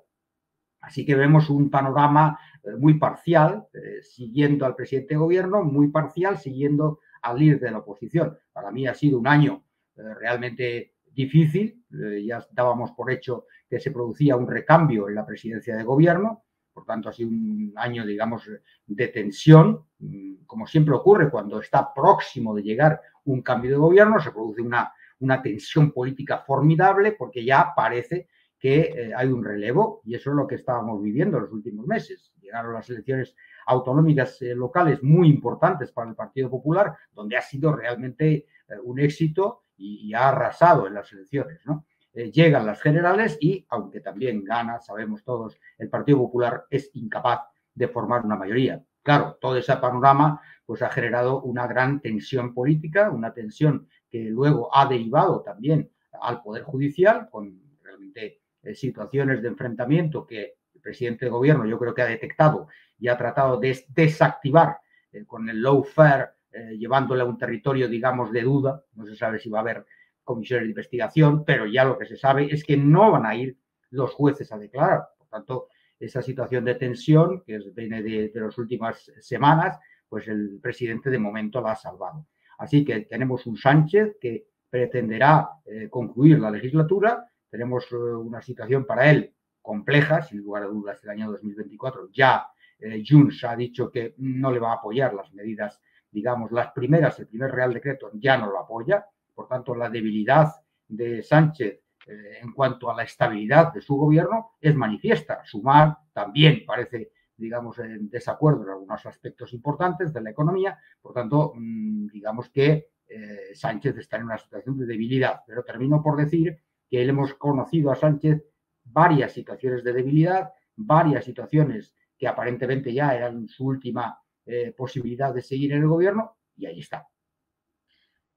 Así 0.80 1.04
que 1.04 1.14
vemos 1.14 1.50
un 1.50 1.70
panorama 1.70 2.38
eh, 2.62 2.70
muy 2.78 2.94
parcial, 2.94 3.66
siguiendo 4.00 4.64
al 4.64 4.74
presidente 4.74 5.14
de 5.14 5.18
gobierno, 5.18 5.62
muy 5.62 5.88
parcial, 5.88 6.38
siguiendo 6.38 7.00
al 7.20 7.38
líder 7.38 7.60
de 7.60 7.70
la 7.70 7.78
oposición. 7.78 8.36
Para 8.52 8.70
mí 8.70 8.86
ha 8.86 8.94
sido 8.94 9.18
un 9.18 9.26
año 9.26 9.64
realmente 9.94 10.94
difícil, 11.04 11.84
ya 12.24 12.44
dábamos 12.50 12.92
por 12.92 13.12
hecho 13.12 13.46
que 13.68 13.78
se 13.78 13.90
producía 13.90 14.36
un 14.36 14.48
recambio 14.48 15.08
en 15.08 15.14
la 15.14 15.26
presidencia 15.26 15.76
de 15.76 15.84
gobierno, 15.84 16.44
por 16.72 16.84
tanto, 16.84 17.08
ha 17.08 17.12
sido 17.12 17.28
un 17.28 17.72
año, 17.76 18.06
digamos, 18.06 18.48
de 18.86 19.08
tensión, 19.08 19.84
mm, 19.98 20.31
como 20.46 20.66
siempre 20.66 20.94
ocurre 20.94 21.30
cuando 21.30 21.60
está 21.60 21.92
próximo 21.92 22.54
de 22.54 22.62
llegar 22.62 23.00
un 23.24 23.42
cambio 23.42 23.70
de 23.70 23.76
gobierno, 23.76 24.20
se 24.20 24.30
produce 24.30 24.62
una, 24.62 24.92
una 25.20 25.40
tensión 25.40 25.92
política 25.92 26.38
formidable 26.38 27.12
porque 27.12 27.44
ya 27.44 27.72
parece 27.74 28.28
que 28.58 28.80
eh, 28.80 29.12
hay 29.16 29.28
un 29.28 29.44
relevo 29.44 30.02
y 30.04 30.14
eso 30.14 30.30
es 30.30 30.36
lo 30.36 30.46
que 30.46 30.54
estábamos 30.54 31.02
viviendo 31.02 31.36
en 31.36 31.44
los 31.44 31.52
últimos 31.52 31.84
meses. 31.86 32.32
Llegaron 32.40 32.74
las 32.74 32.88
elecciones 32.90 33.34
autonómicas 33.66 34.40
eh, 34.42 34.54
locales 34.54 35.02
muy 35.02 35.28
importantes 35.28 35.90
para 35.90 36.10
el 36.10 36.14
Partido 36.14 36.48
Popular, 36.48 36.94
donde 37.12 37.36
ha 37.36 37.42
sido 37.42 37.74
realmente 37.74 38.32
eh, 38.32 38.46
un 38.84 39.00
éxito 39.00 39.64
y, 39.76 40.08
y, 40.08 40.14
ha 40.14 40.28
arrasado 40.28 40.86
en 40.86 40.94
las 40.94 41.12
elecciones, 41.12 41.60
¿no? 41.66 41.84
Llegan 42.14 42.66
las 42.66 42.82
generales 42.82 43.38
y, 43.40 43.64
aunque 43.70 44.00
también 44.00 44.44
gana, 44.44 44.78
sabemos 44.80 45.24
todos, 45.24 45.58
el 45.78 45.88
Partido 45.88 46.18
Popular 46.18 46.66
es 46.68 46.90
incapaz 46.92 47.40
de 47.74 47.88
formar 47.88 48.22
una 48.22 48.36
mayoría. 48.36 48.84
Claro, 49.02 49.38
todo 49.40 49.56
ese 49.56 49.76
panorama 49.76 50.40
pues 50.64 50.80
ha 50.82 50.90
generado 50.90 51.42
una 51.42 51.66
gran 51.66 52.00
tensión 52.00 52.54
política, 52.54 53.10
una 53.10 53.32
tensión 53.32 53.88
que 54.08 54.20
luego 54.24 54.74
ha 54.74 54.86
derivado 54.86 55.42
también 55.42 55.90
al 56.20 56.42
Poder 56.42 56.62
Judicial 56.62 57.28
con 57.30 57.60
realmente 57.82 58.40
eh, 58.62 58.74
situaciones 58.74 59.42
de 59.42 59.48
enfrentamiento 59.48 60.26
que 60.26 60.54
el 60.74 60.80
presidente 60.80 61.24
de 61.24 61.30
gobierno 61.30 61.66
yo 61.66 61.78
creo 61.78 61.94
que 61.94 62.02
ha 62.02 62.06
detectado 62.06 62.68
y 62.98 63.08
ha 63.08 63.16
tratado 63.16 63.58
de 63.58 63.84
desactivar 63.88 64.78
eh, 65.12 65.24
con 65.26 65.48
el 65.48 65.60
low 65.60 65.82
fair, 65.82 66.30
llevándole 66.76 67.22
a 67.22 67.24
un 67.24 67.38
territorio, 67.38 67.88
digamos, 67.88 68.30
de 68.30 68.42
duda. 68.42 68.84
No 68.94 69.06
se 69.06 69.16
sabe 69.16 69.38
si 69.38 69.48
va 69.48 69.60
a 69.60 69.62
haber 69.62 69.86
comisiones 70.22 70.64
de 70.64 70.70
investigación, 70.70 71.44
pero 71.46 71.66
ya 71.66 71.82
lo 71.82 71.98
que 71.98 72.04
se 72.04 72.16
sabe 72.16 72.52
es 72.52 72.62
que 72.62 72.76
no 72.76 73.10
van 73.10 73.24
a 73.24 73.34
ir 73.34 73.56
los 73.90 74.12
jueces 74.12 74.52
a 74.52 74.58
declarar. 74.58 75.08
Por 75.16 75.28
tanto, 75.28 75.68
esa 76.04 76.20
situación 76.20 76.64
de 76.64 76.74
tensión 76.74 77.42
que 77.46 77.58
viene 77.74 78.02
de, 78.02 78.30
las 78.34 78.58
últimas 78.58 79.10
semanas, 79.20 79.78
pues 80.08 80.26
el 80.28 80.58
presidente 80.60 81.10
de 81.10 81.18
momento 81.18 81.60
la 81.60 81.72
ha 81.72 81.76
salvado. 81.76 82.26
Así 82.58 82.84
que 82.84 83.02
tenemos 83.02 83.46
un 83.46 83.56
Sánchez 83.56 84.16
que 84.20 84.48
pretenderá 84.68 85.48
eh, 85.64 85.88
concluir 85.88 86.40
la 86.40 86.50
legislatura, 86.50 87.28
tenemos 87.48 87.90
eh, 87.92 87.96
una 87.96 88.42
situación 88.42 88.84
para 88.84 89.10
él 89.10 89.32
compleja, 89.60 90.22
sin 90.22 90.40
lugar 90.40 90.64
a 90.64 90.66
dudas, 90.66 91.02
el 91.04 91.10
año 91.10 91.30
2024 91.30 92.08
ya 92.12 92.48
eh, 92.78 93.02
Junts 93.06 93.44
ha 93.44 93.54
dicho 93.54 93.90
que 93.90 94.14
no 94.18 94.50
le 94.50 94.58
va 94.58 94.72
a 94.72 94.76
apoyar 94.76 95.14
las 95.14 95.32
medidas, 95.32 95.80
digamos, 96.10 96.50
las 96.50 96.72
primeras, 96.72 97.18
el 97.20 97.28
primer 97.28 97.52
Real 97.52 97.72
Decreto 97.72 98.10
ya 98.14 98.36
no 98.36 98.50
lo 98.50 98.58
apoya, 98.58 99.06
por 99.34 99.46
tanto, 99.46 99.74
la 99.74 99.88
debilidad 99.88 100.48
de 100.88 101.22
Sánchez 101.22 101.80
en 102.06 102.52
cuanto 102.52 102.90
a 102.90 102.96
la 102.96 103.04
estabilidad 103.04 103.72
de 103.72 103.80
su 103.80 103.96
gobierno 103.96 104.52
es 104.60 104.74
manifiesta. 104.74 105.44
Sumar 105.44 105.96
también 106.12 106.64
parece, 106.66 107.12
digamos, 107.36 107.78
en 107.78 108.10
desacuerdo 108.10 108.64
en 108.64 108.70
algunos 108.70 109.06
aspectos 109.06 109.52
importantes 109.52 110.12
de 110.12 110.20
la 110.20 110.30
economía. 110.30 110.78
Por 111.00 111.12
tanto, 111.12 111.52
mm, 111.54 112.08
digamos 112.08 112.50
que 112.50 112.92
eh, 113.08 113.54
Sánchez 113.54 113.98
está 113.98 114.16
en 114.16 114.24
una 114.24 114.38
situación 114.38 114.78
de 114.78 114.86
debilidad. 114.86 115.40
Pero 115.46 115.62
termino 115.62 116.02
por 116.02 116.16
decir 116.16 116.58
que 116.88 117.02
hemos 117.04 117.34
conocido 117.34 117.90
a 117.90 117.96
Sánchez 117.96 118.42
varias 118.84 119.32
situaciones 119.32 119.84
de 119.84 119.92
debilidad, 119.92 120.52
varias 120.76 121.24
situaciones 121.24 121.94
que 122.16 122.26
aparentemente 122.26 122.92
ya 122.92 123.14
eran 123.14 123.48
su 123.48 123.66
última 123.66 124.18
eh, 124.44 124.72
posibilidad 124.76 125.32
de 125.34 125.42
seguir 125.42 125.72
en 125.72 125.82
el 125.82 125.88
gobierno, 125.88 126.36
y 126.56 126.66
ahí 126.66 126.80
está. 126.80 127.06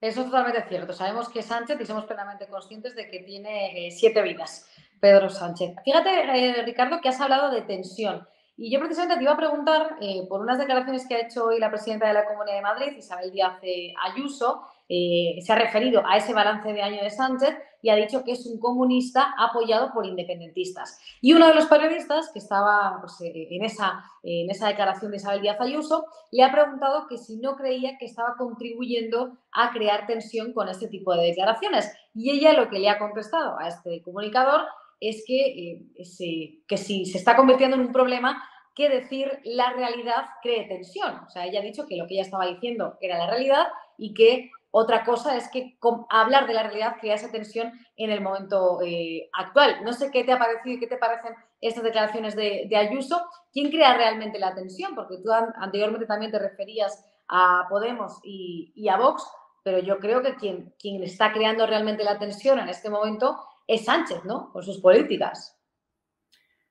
Eso 0.05 0.21
es 0.21 0.27
totalmente 0.27 0.61
cierto. 0.69 0.93
Sabemos 0.93 1.29
que 1.29 1.41
Sánchez 1.41 1.81
y 1.81 1.85
somos 1.85 2.05
plenamente 2.05 2.47
conscientes 2.47 2.95
de 2.95 3.09
que 3.09 3.21
tiene 3.21 3.87
eh, 3.87 3.91
siete 3.91 4.21
vidas, 4.21 4.69
Pedro 4.99 5.31
Sánchez. 5.31 5.73
Fíjate, 5.83 6.09
eh, 6.09 6.61
Ricardo, 6.61 7.01
que 7.01 7.09
has 7.09 7.19
hablado 7.19 7.49
de 7.49 7.63
tensión. 7.63 8.27
Y 8.55 8.71
yo 8.71 8.77
precisamente 8.77 9.17
te 9.17 9.23
iba 9.23 9.31
a 9.31 9.37
preguntar 9.37 9.97
eh, 9.99 10.27
por 10.29 10.41
unas 10.41 10.59
declaraciones 10.59 11.07
que 11.07 11.15
ha 11.15 11.21
hecho 11.21 11.45
hoy 11.45 11.57
la 11.57 11.71
presidenta 11.71 12.07
de 12.07 12.13
la 12.13 12.27
Comunidad 12.27 12.57
de 12.57 12.61
Madrid, 12.61 12.97
Isabel 12.97 13.31
Díaz 13.31 13.59
Ayuso, 14.05 14.61
eh, 14.87 15.39
se 15.41 15.51
ha 15.51 15.55
referido 15.55 16.03
a 16.05 16.17
ese 16.17 16.33
balance 16.33 16.71
de 16.71 16.81
año 16.81 17.01
de 17.01 17.09
Sánchez 17.09 17.55
y 17.81 17.89
ha 17.89 17.95
dicho 17.95 18.23
que 18.23 18.31
es 18.31 18.45
un 18.45 18.59
comunista 18.59 19.33
apoyado 19.37 19.91
por 19.93 20.05
independentistas. 20.05 20.99
Y 21.21 21.33
uno 21.33 21.47
de 21.47 21.55
los 21.55 21.65
periodistas 21.65 22.31
que 22.31 22.39
estaba 22.39 22.97
pues, 22.99 23.19
eh, 23.21 23.47
en, 23.51 23.63
esa, 23.63 24.03
en 24.23 24.49
esa 24.49 24.67
declaración 24.67 25.11
de 25.11 25.17
Isabel 25.17 25.41
Díaz 25.41 25.61
Ayuso 25.61 26.05
le 26.31 26.43
ha 26.43 26.51
preguntado 26.51 27.07
que 27.07 27.17
si 27.17 27.37
no 27.37 27.55
creía 27.55 27.97
que 27.97 28.05
estaba 28.05 28.35
contribuyendo 28.37 29.37
a 29.51 29.71
crear 29.71 30.07
tensión 30.07 30.53
con 30.53 30.69
este 30.69 30.87
tipo 30.87 31.15
de 31.15 31.27
declaraciones. 31.27 31.91
Y 32.13 32.31
ella 32.31 32.53
lo 32.53 32.69
que 32.69 32.79
le 32.79 32.89
ha 32.89 32.99
contestado 32.99 33.57
a 33.59 33.67
este 33.67 34.01
comunicador 34.01 34.61
es 34.99 35.23
que, 35.27 35.45
eh, 35.47 36.59
que 36.67 36.77
si 36.77 37.05
se 37.05 37.17
está 37.17 37.35
convirtiendo 37.35 37.75
en 37.75 37.83
un 37.83 37.91
problema 37.91 38.41
que 38.75 38.89
decir 38.89 39.39
la 39.45 39.71
realidad 39.73 40.25
cree 40.43 40.67
tensión. 40.67 41.15
O 41.25 41.29
sea, 41.29 41.45
ella 41.45 41.59
ha 41.59 41.63
dicho 41.63 41.85
que 41.87 41.95
lo 41.95 42.07
que 42.07 42.15
ella 42.15 42.23
estaba 42.23 42.45
diciendo 42.45 42.97
era 42.99 43.17
la 43.17 43.27
realidad 43.27 43.67
y 43.97 44.13
que 44.13 44.51
otra 44.77 45.05
cosa 45.05 45.37
es 45.37 45.49
que 45.49 45.77
hablar 46.09 46.47
de 46.47 46.53
la 46.53 46.63
realidad 46.63 46.97
crea 46.99 47.15
esa 47.15 47.31
tensión 47.31 47.71
en 47.95 48.11
el 48.11 48.19
momento 48.19 48.81
eh, 48.85 49.29
actual. 49.31 49.77
No 49.85 49.93
sé 49.93 50.11
qué 50.11 50.25
te 50.25 50.33
ha 50.33 50.37
parecido 50.37 50.75
y 50.75 50.79
qué 50.81 50.87
te 50.87 50.97
parecen 50.97 51.33
estas 51.61 51.81
declaraciones 51.81 52.35
de, 52.35 52.69
Ayuso. 52.75 53.25
¿Quién 53.53 53.71
crea 53.71 53.95
realmente 53.95 54.37
la 54.37 54.53
tensión? 54.53 54.93
Porque 54.93 55.19
tú 55.23 55.31
anteriormente 55.31 56.05
también 56.05 56.29
te 56.29 56.39
referías 56.39 57.09
a 57.29 57.67
Podemos 57.69 58.19
y, 58.21 58.85
a 58.89 58.97
Vox, 58.97 59.25
pero 59.63 59.79
yo 59.79 59.97
creo 59.97 60.21
que 60.21 60.35
quien, 60.35 60.73
está 61.03 61.31
creando 61.31 61.65
realmente 61.65 62.03
la 62.03 62.19
tensión 62.19 62.59
en 62.59 62.67
este 62.67 62.89
momento 62.89 63.37
es 63.65 63.85
Sánchez, 63.85 64.25
¿no? 64.25 64.51
Con 64.51 64.61
sus 64.61 64.81
políticas. 64.81 65.57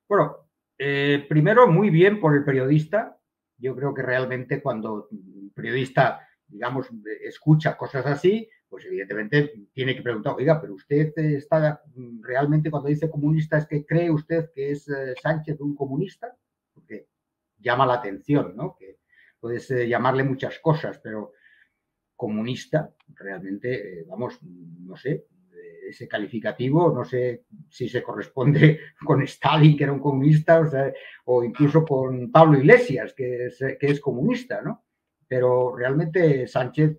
Bueno, 0.06 0.50
eh, 0.76 1.24
primero, 1.26 1.68
muy 1.68 1.88
bien 1.88 2.20
por 2.20 2.34
el 2.34 2.44
periodista. 2.44 3.18
Yo 3.56 3.74
creo 3.74 3.94
que 3.94 4.02
realmente 4.02 4.60
cuando 4.60 5.08
un 5.10 5.50
periodista 5.54 6.20
digamos, 6.48 6.88
escucha 7.22 7.76
cosas 7.76 8.06
así, 8.06 8.48
pues 8.68 8.86
evidentemente 8.86 9.52
tiene 9.72 9.94
que 9.94 10.02
preguntar, 10.02 10.34
oiga, 10.34 10.60
pero 10.60 10.74
usted 10.74 11.12
está 11.16 11.80
realmente 12.20 12.70
cuando 12.70 12.88
dice 12.88 13.10
comunista, 13.10 13.58
¿es 13.58 13.66
que 13.66 13.86
cree 13.86 14.10
usted 14.10 14.50
que 14.52 14.72
es 14.72 14.88
eh, 14.88 15.14
Sánchez 15.22 15.60
un 15.60 15.76
comunista? 15.76 16.36
Porque 16.72 17.06
llama 17.58 17.86
la 17.86 17.94
atención, 17.94 18.56
¿no? 18.56 18.74
Que 18.76 18.98
puedes 19.38 19.70
eh, 19.70 19.88
llamarle 19.88 20.24
muchas 20.24 20.58
cosas, 20.58 20.98
pero 20.98 21.32
comunista, 22.16 22.92
realmente, 23.14 24.00
eh, 24.00 24.04
vamos, 24.08 24.40
no 24.42 24.96
sé, 24.96 25.26
ese 25.88 26.08
calificativo, 26.08 26.92
no 26.92 27.04
sé 27.04 27.44
si 27.68 27.88
se 27.88 28.02
corresponde 28.02 28.80
con 29.04 29.22
Stalin, 29.22 29.76
que 29.76 29.84
era 29.84 29.92
un 29.92 30.00
comunista, 30.00 30.60
o, 30.60 30.66
o 31.26 31.44
incluso 31.44 31.84
con 31.84 32.32
Pablo 32.32 32.58
Iglesias, 32.58 33.14
que 33.14 33.46
es, 33.46 33.58
que 33.78 33.86
es 33.86 34.00
comunista, 34.00 34.62
¿no? 34.62 34.84
Pero 35.26 35.74
realmente 35.76 36.46
Sánchez, 36.46 36.98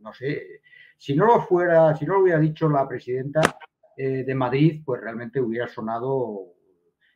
no 0.00 0.12
sé, 0.12 0.60
si 0.96 1.14
no 1.14 1.26
lo 1.26 1.40
fuera, 1.40 1.94
si 1.96 2.04
no 2.04 2.14
lo 2.14 2.22
hubiera 2.22 2.38
dicho 2.38 2.68
la 2.68 2.86
presidenta 2.86 3.58
eh, 3.96 4.24
de 4.24 4.34
Madrid, 4.34 4.82
pues 4.84 5.00
realmente 5.00 5.40
hubiera 5.40 5.66
sonado, 5.66 6.54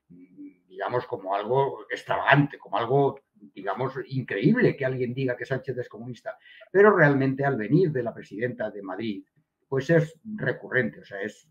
digamos, 0.09 1.07
como 1.07 1.35
algo 1.35 1.87
extravagante, 1.90 2.59
como 2.59 2.78
algo, 2.78 3.21
digamos, 3.54 3.93
increíble 4.09 4.76
que 4.76 4.85
alguien 4.85 5.12
diga 5.12 5.37
que 5.37 5.45
Sánchez 5.45 5.78
es 5.78 5.88
comunista. 5.88 6.38
Pero 6.71 6.97
realmente 6.97 7.45
al 7.45 7.57
venir 7.57 7.93
de 7.93 8.02
la 8.02 8.14
presidenta 8.14 8.71
de 8.71 8.83
Madrid, 8.83 9.25
pues 9.69 9.90
es 9.90 10.19
recurrente, 10.37 11.00
o 11.00 11.04
sea, 11.04 11.21
es, 11.21 11.49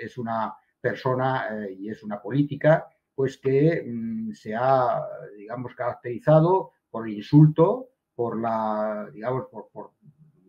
es 0.00 0.16
una 0.18 0.54
persona 0.80 1.48
eh, 1.50 1.72
y 1.78 1.90
es 1.90 2.02
una 2.02 2.20
política 2.20 2.86
pues 3.14 3.38
que 3.38 3.82
mm, 3.84 4.32
se 4.32 4.54
ha, 4.54 5.02
digamos, 5.36 5.74
caracterizado 5.74 6.72
por 6.90 7.08
insulto, 7.08 7.88
por 8.16 8.40
la, 8.40 9.08
digamos, 9.12 9.46
por, 9.50 9.68
por 9.70 9.92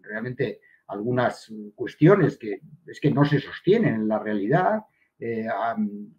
realmente 0.01 0.61
algunas 0.87 1.51
cuestiones 1.75 2.37
que 2.37 2.61
es 2.85 2.99
que 2.99 3.11
no 3.11 3.25
se 3.25 3.39
sostienen 3.39 3.95
en 3.95 4.07
la 4.07 4.19
realidad. 4.19 4.83
Eh, 5.19 5.47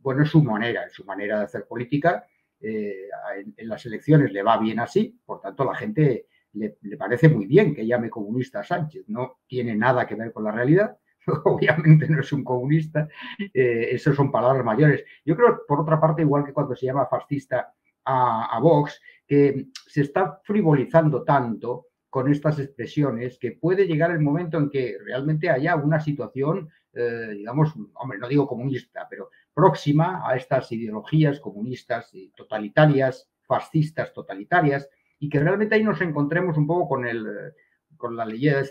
bueno, 0.01 0.23
es 0.23 0.31
su 0.31 0.43
manera, 0.43 0.85
es 0.85 0.93
su 0.93 1.05
manera 1.05 1.39
de 1.39 1.45
hacer 1.45 1.67
política. 1.67 2.27
Eh, 2.61 3.09
en, 3.57 3.69
las 3.69 3.87
elecciones 3.87 4.33
le 4.33 4.43
va 4.43 4.59
bien 4.59 4.81
así, 4.81 5.17
por 5.25 5.41
tanto 5.41 5.65
la 5.65 5.77
gente 5.77 6.27
le, 6.53 6.77
parece 6.99 7.29
muy 7.29 7.47
bien 7.47 7.73
que 7.73 7.87
llame 7.87 8.11
comunista 8.11 8.61
a 8.61 8.65
Sánchez, 8.65 9.05
no 9.09 9.39
tiene 9.47 9.77
nada 9.77 10.07
que 10.07 10.17
ver 10.17 10.33
con 10.33 10.43
la 10.43 10.51
realidad, 10.51 10.99
obviamente 11.45 12.09
no 12.09 12.21
es 12.21 12.33
un 12.33 12.43
comunista, 12.43 13.09
eh, 13.55 13.89
eso 13.93 14.13
son 14.13 14.33
palabras 14.33 14.65
mayores. 14.65 15.05
Yo 15.25 15.37
creo, 15.37 15.61
por 15.69 15.81
otra 15.81 16.01
parte, 16.01 16.23
igual 16.23 16.45
que 16.45 16.53
cuando 16.53 16.75
se 16.75 16.87
llama 16.87 17.07
fascista 17.07 17.73
a, 18.05 18.57
a 18.57 18.59
Vox, 18.59 19.01
que 19.29 19.69
se 19.87 20.01
está 20.01 20.41
frivolizando 20.43 21.23
tanto 21.23 21.87
con 22.11 22.33
estas 22.33 22.59
expresiones 22.59 23.39
que 23.39 23.53
puede 23.53 23.87
llegar 23.87 24.11
el 24.11 24.21
momento 24.21 24.59
en 24.59 24.71
que 24.71 24.97
realmente 25.05 25.51
haya 25.51 25.77
una 25.77 26.01
situación, 26.01 26.71
eh, 26.95 27.35
digamos, 27.37 27.75
hombre, 27.95 28.19
no 28.19 28.27
digo 28.27 28.49
comunista, 28.49 29.07
pero 29.09 29.31
próxima 29.53 30.23
a 30.27 30.35
estas 30.35 30.73
ideologías 30.73 31.39
comunistas 31.39 32.13
y 32.15 32.31
totalitarias, 32.31 33.31
fascistas 33.47 34.13
totalitarias, 34.13 34.89
y 35.19 35.29
que 35.29 35.41
realmente 35.41 35.75
ahí 35.75 35.85
nos 35.85 36.01
encontremos 36.01 36.57
un 36.57 36.67
poco 36.67 36.89
con 36.89 37.07
el 37.07 37.53
con 37.99 38.17
la 38.17 38.25
leyenda, 38.25 38.63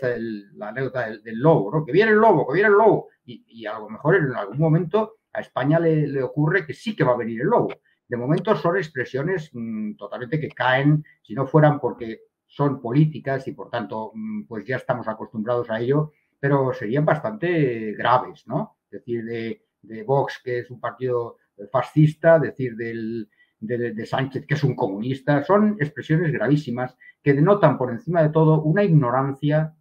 la 0.54 0.70
anécdota 0.70 1.10
del, 1.10 1.38
lobo, 1.38 1.70
¿no? 1.70 1.84
Que 1.84 1.92
viene 1.92 2.10
el 2.10 2.16
lobo, 2.16 2.48
que 2.48 2.54
viene 2.54 2.70
el 2.70 2.74
lobo. 2.74 3.08
Y, 3.24 3.66
a 3.66 3.78
lo 3.78 3.90
mejor 3.90 4.16
en 4.16 4.34
algún 4.34 4.58
momento 4.58 5.18
a 5.32 5.40
España 5.40 5.78
le, 5.78 6.20
ocurre 6.22 6.66
que 6.66 6.72
sí 6.72 6.96
que 6.96 7.04
va 7.04 7.12
a 7.12 7.18
venir 7.18 7.42
el 7.42 7.48
lobo. 7.48 7.68
De 8.08 8.16
momento 8.16 8.56
son 8.56 8.76
expresiones 8.76 9.50
mm, 9.52 9.94
totalmente 9.94 10.40
que 10.40 10.48
caen, 10.48 11.04
si 11.22 11.34
no 11.34 11.46
fueran 11.46 11.78
porque 11.78 12.22
son 12.46 12.80
políticas 12.80 13.46
y 13.46 13.52
por 13.52 13.70
tanto 13.70 14.12
mm, 14.14 14.44
pues 14.44 14.64
ya 14.64 14.76
estamos 14.76 15.06
acostumbrados 15.08 15.70
a 15.70 15.80
ello, 15.80 16.12
pero 16.40 16.72
serían 16.72 17.04
bastante 17.04 17.92
graves, 17.92 18.46
¿no? 18.46 18.78
Decir 18.90 19.24
de, 19.24 19.62
de 19.82 20.02
Vox 20.02 20.40
que 20.42 20.60
es 20.60 20.70
un 20.70 20.80
partido 20.80 21.36
fascista, 21.70 22.38
decir 22.38 22.76
del, 22.76 23.28
de, 23.60 24.06
Sánchez 24.06 24.46
que 24.46 24.54
es 24.54 24.64
un 24.64 24.76
comunista, 24.76 25.42
son 25.44 25.76
expresiones 25.80 26.32
gravísimas 26.32 26.96
que 27.22 27.34
denotan 27.34 27.76
por 27.76 27.90
encima 27.90 28.22
de 28.22 28.30
todo 28.30 28.62
una 28.62 28.84
ignorancia, 28.84 29.74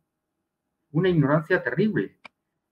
una 0.92 1.10
ignorancia 1.10 1.64
terrible, 1.64 2.18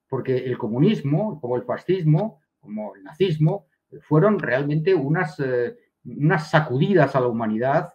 porque 0.09 0.37
el 0.37 0.57
comunismo, 0.57 1.39
como 1.39 1.55
el 1.55 1.63
fascismo, 1.63 2.41
como 2.59 2.95
el 2.95 3.03
nazismo, 3.03 3.67
fueron 4.01 4.39
realmente 4.39 4.93
unas, 4.93 5.39
eh, 5.39 5.75
unas 6.05 6.49
sacudidas 6.49 7.15
a 7.15 7.19
la 7.19 7.27
humanidad 7.27 7.93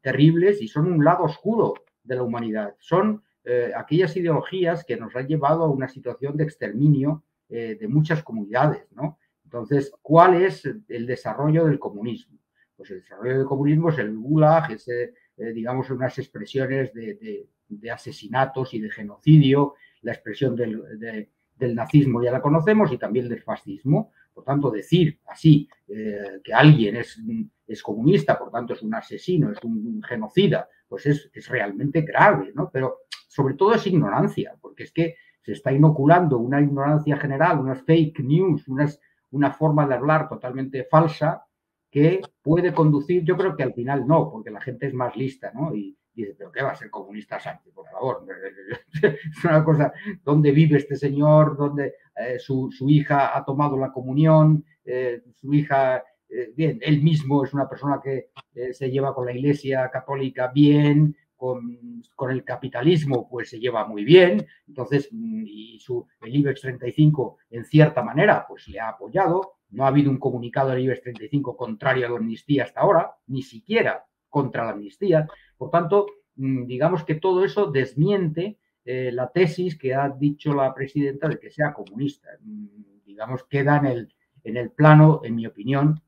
terribles 0.00 0.60
y 0.60 0.68
son 0.68 0.92
un 0.92 1.04
lado 1.04 1.24
oscuro 1.24 1.74
de 2.02 2.16
la 2.16 2.22
humanidad. 2.22 2.74
Son 2.78 3.22
eh, 3.44 3.72
aquellas 3.74 4.16
ideologías 4.16 4.84
que 4.84 4.96
nos 4.96 5.14
han 5.16 5.26
llevado 5.26 5.64
a 5.64 5.70
una 5.70 5.88
situación 5.88 6.36
de 6.36 6.44
exterminio 6.44 7.24
eh, 7.48 7.76
de 7.80 7.88
muchas 7.88 8.22
comunidades, 8.22 8.86
¿no? 8.92 9.18
Entonces, 9.44 9.92
¿cuál 10.00 10.42
es 10.42 10.64
el 10.64 11.06
desarrollo 11.06 11.66
del 11.66 11.78
comunismo? 11.78 12.38
Pues 12.76 12.90
el 12.90 13.00
desarrollo 13.00 13.38
del 13.38 13.46
comunismo 13.46 13.90
es 13.90 13.98
el 13.98 14.16
gulag, 14.16 14.72
es, 14.72 14.90
digamos, 15.36 15.90
unas 15.90 16.18
expresiones 16.18 16.94
de, 16.94 17.46
asesinatos 17.92 18.72
y 18.72 18.80
de 18.80 18.90
genocidio, 18.90 19.74
la 20.00 20.12
expresión 20.12 20.56
del, 20.56 21.28
del 21.54 21.74
nazismo 21.74 22.22
ya 22.22 22.32
la 22.32 22.40
conocemos 22.40 22.90
y 22.92 22.98
también 22.98 23.28
del 23.28 23.42
fascismo. 23.42 24.12
Por 24.32 24.44
tanto, 24.44 24.70
decir 24.70 25.20
así 25.26 25.68
eh, 25.88 26.40
que 26.42 26.54
alguien 26.54 26.96
es, 26.96 27.82
comunista, 27.82 28.38
por 28.38 28.50
tanto 28.50 28.74
es 28.74 28.82
un 28.82 28.94
asesino, 28.94 29.50
es 29.50 29.58
un, 29.62 30.02
genocida, 30.02 30.68
pues 30.88 31.06
es, 31.06 31.30
es, 31.32 31.48
realmente 31.48 32.02
grave, 32.02 32.52
¿no? 32.54 32.70
Pero 32.70 33.00
sobre 33.28 33.54
todo 33.54 33.74
es 33.74 33.86
ignorancia, 33.86 34.54
porque 34.60 34.84
es 34.84 34.92
que 34.92 35.16
se 35.42 35.52
está 35.52 35.72
inoculando 35.72 36.38
una 36.38 36.60
ignorancia 36.60 37.16
general, 37.16 37.58
unas 37.58 37.82
fake 37.82 38.20
news, 38.20 38.68
unas, 38.68 39.00
una 39.30 39.52
forma 39.52 39.86
de 39.86 39.94
hablar 39.94 40.28
totalmente 40.28 40.84
falsa 40.84 41.44
que 41.90 42.22
puede 42.40 42.72
conducir, 42.72 43.22
yo 43.22 43.36
creo 43.36 43.54
que 43.54 43.62
al 43.62 43.74
final 43.74 44.06
no, 44.06 44.30
porque 44.30 44.50
la 44.50 44.62
gente 44.62 44.86
es 44.86 44.94
más 44.94 45.14
lista, 45.14 45.52
¿no? 45.54 45.74
Y, 45.74 45.96
dice, 46.14 46.34
pero 46.36 46.50
¿qué 46.50 46.62
va 46.62 46.70
a 46.70 46.74
ser 46.76 46.90
comunista 46.90 47.38
Sánchez? 47.38 47.72
Por 47.72 47.86
favor, 47.88 48.24
es 49.02 49.44
una 49.44 49.62
cosa, 49.64 49.92
¿dónde 50.24 50.52
vive 50.52 50.78
este 50.78 50.96
señor? 50.96 51.56
¿Dónde 51.56 51.94
eh, 52.16 52.38
su, 52.38 52.70
hija 52.88 53.36
ha 53.36 53.44
tomado 53.44 53.78
la 53.78 53.92
comunión? 53.92 54.64
Eh, 54.84 55.22
su 55.34 55.52
hija, 55.54 56.02
eh, 56.28 56.52
bien, 56.54 56.78
él 56.82 57.02
mismo 57.02 57.44
es 57.44 57.54
una 57.54 57.68
persona 57.68 58.00
que 58.02 58.30
se 58.72 58.90
lleva 58.90 59.14
con 59.14 59.26
la 59.26 59.32
iglesia 59.32 59.90
católica 59.90 60.48
bien, 60.48 61.16
con, 61.36 62.02
con, 62.14 62.30
el 62.30 62.44
capitalismo 62.44 63.28
pues 63.28 63.50
se 63.50 63.58
lleva 63.58 63.86
muy 63.86 64.04
bien, 64.04 64.46
entonces, 64.68 65.08
mm, 65.10 65.44
y 65.46 65.80
su, 65.80 66.06
el 66.20 66.36
IBEX 66.36 66.60
35 66.60 67.38
en 67.50 67.64
cierta 67.64 68.02
manera 68.02 68.44
pues 68.46 68.68
le 68.68 68.78
ha 68.78 68.90
apoyado, 68.90 69.54
no 69.70 69.84
ha 69.84 69.88
habido 69.88 70.10
un 70.10 70.18
comunicado 70.18 70.70
del 70.70 70.80
IBEX 70.80 71.02
35 71.02 71.56
contrario 71.56 72.06
a 72.06 72.10
la 72.10 72.16
amnistía 72.16 72.64
hasta 72.64 72.80
ahora, 72.80 73.16
ni 73.26 73.42
siquiera 73.42 74.04
contra 74.28 74.64
la 74.64 74.72
amnistía. 74.72 75.26
Por 75.56 75.70
tanto, 75.70 76.06
mm, 76.36 76.66
digamos 76.66 77.04
que 77.04 77.16
todo 77.16 77.44
eso 77.44 77.70
desmiente 77.70 78.58
eh, 78.84 79.10
la 79.12 79.30
tesis 79.30 79.78
que 79.78 79.94
ha 79.94 80.08
dicho 80.08 80.54
la 80.54 80.74
presidenta 80.74 81.28
de 81.28 81.38
que 81.38 81.50
sea 81.50 81.72
comunista. 81.72 82.28
Mm, 82.40 83.02
digamos, 83.04 83.44
queda 83.44 83.76
en 83.76 83.86
el, 83.86 84.14
en 84.42 84.56
el 84.56 84.70
plano, 84.70 85.20
en 85.22 85.36
mi 85.36 85.46
opinión, 85.46 86.02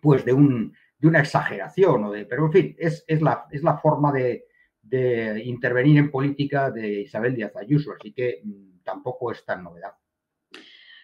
pues 0.00 0.24
de, 0.24 0.32
un, 0.32 0.74
de 0.98 1.08
una 1.08 1.20
exageración, 1.20 2.04
o 2.04 2.12
de, 2.12 2.26
pero 2.26 2.46
en 2.46 2.52
fin, 2.52 2.76
es, 2.78 3.04
la, 3.22 3.46
es 3.50 3.62
la 3.62 3.78
forma 3.78 4.12
de, 4.12 4.46
intervenir 5.44 5.98
en 5.98 6.10
política 6.10 6.70
de 6.70 7.00
Isabel 7.00 7.34
Díaz 7.34 7.56
Ayuso, 7.56 7.92
así 7.98 8.12
que 8.12 8.42
mm, 8.44 8.82
tampoco 8.84 9.32
es 9.32 9.44
tan 9.44 9.64
novedad. 9.64 9.92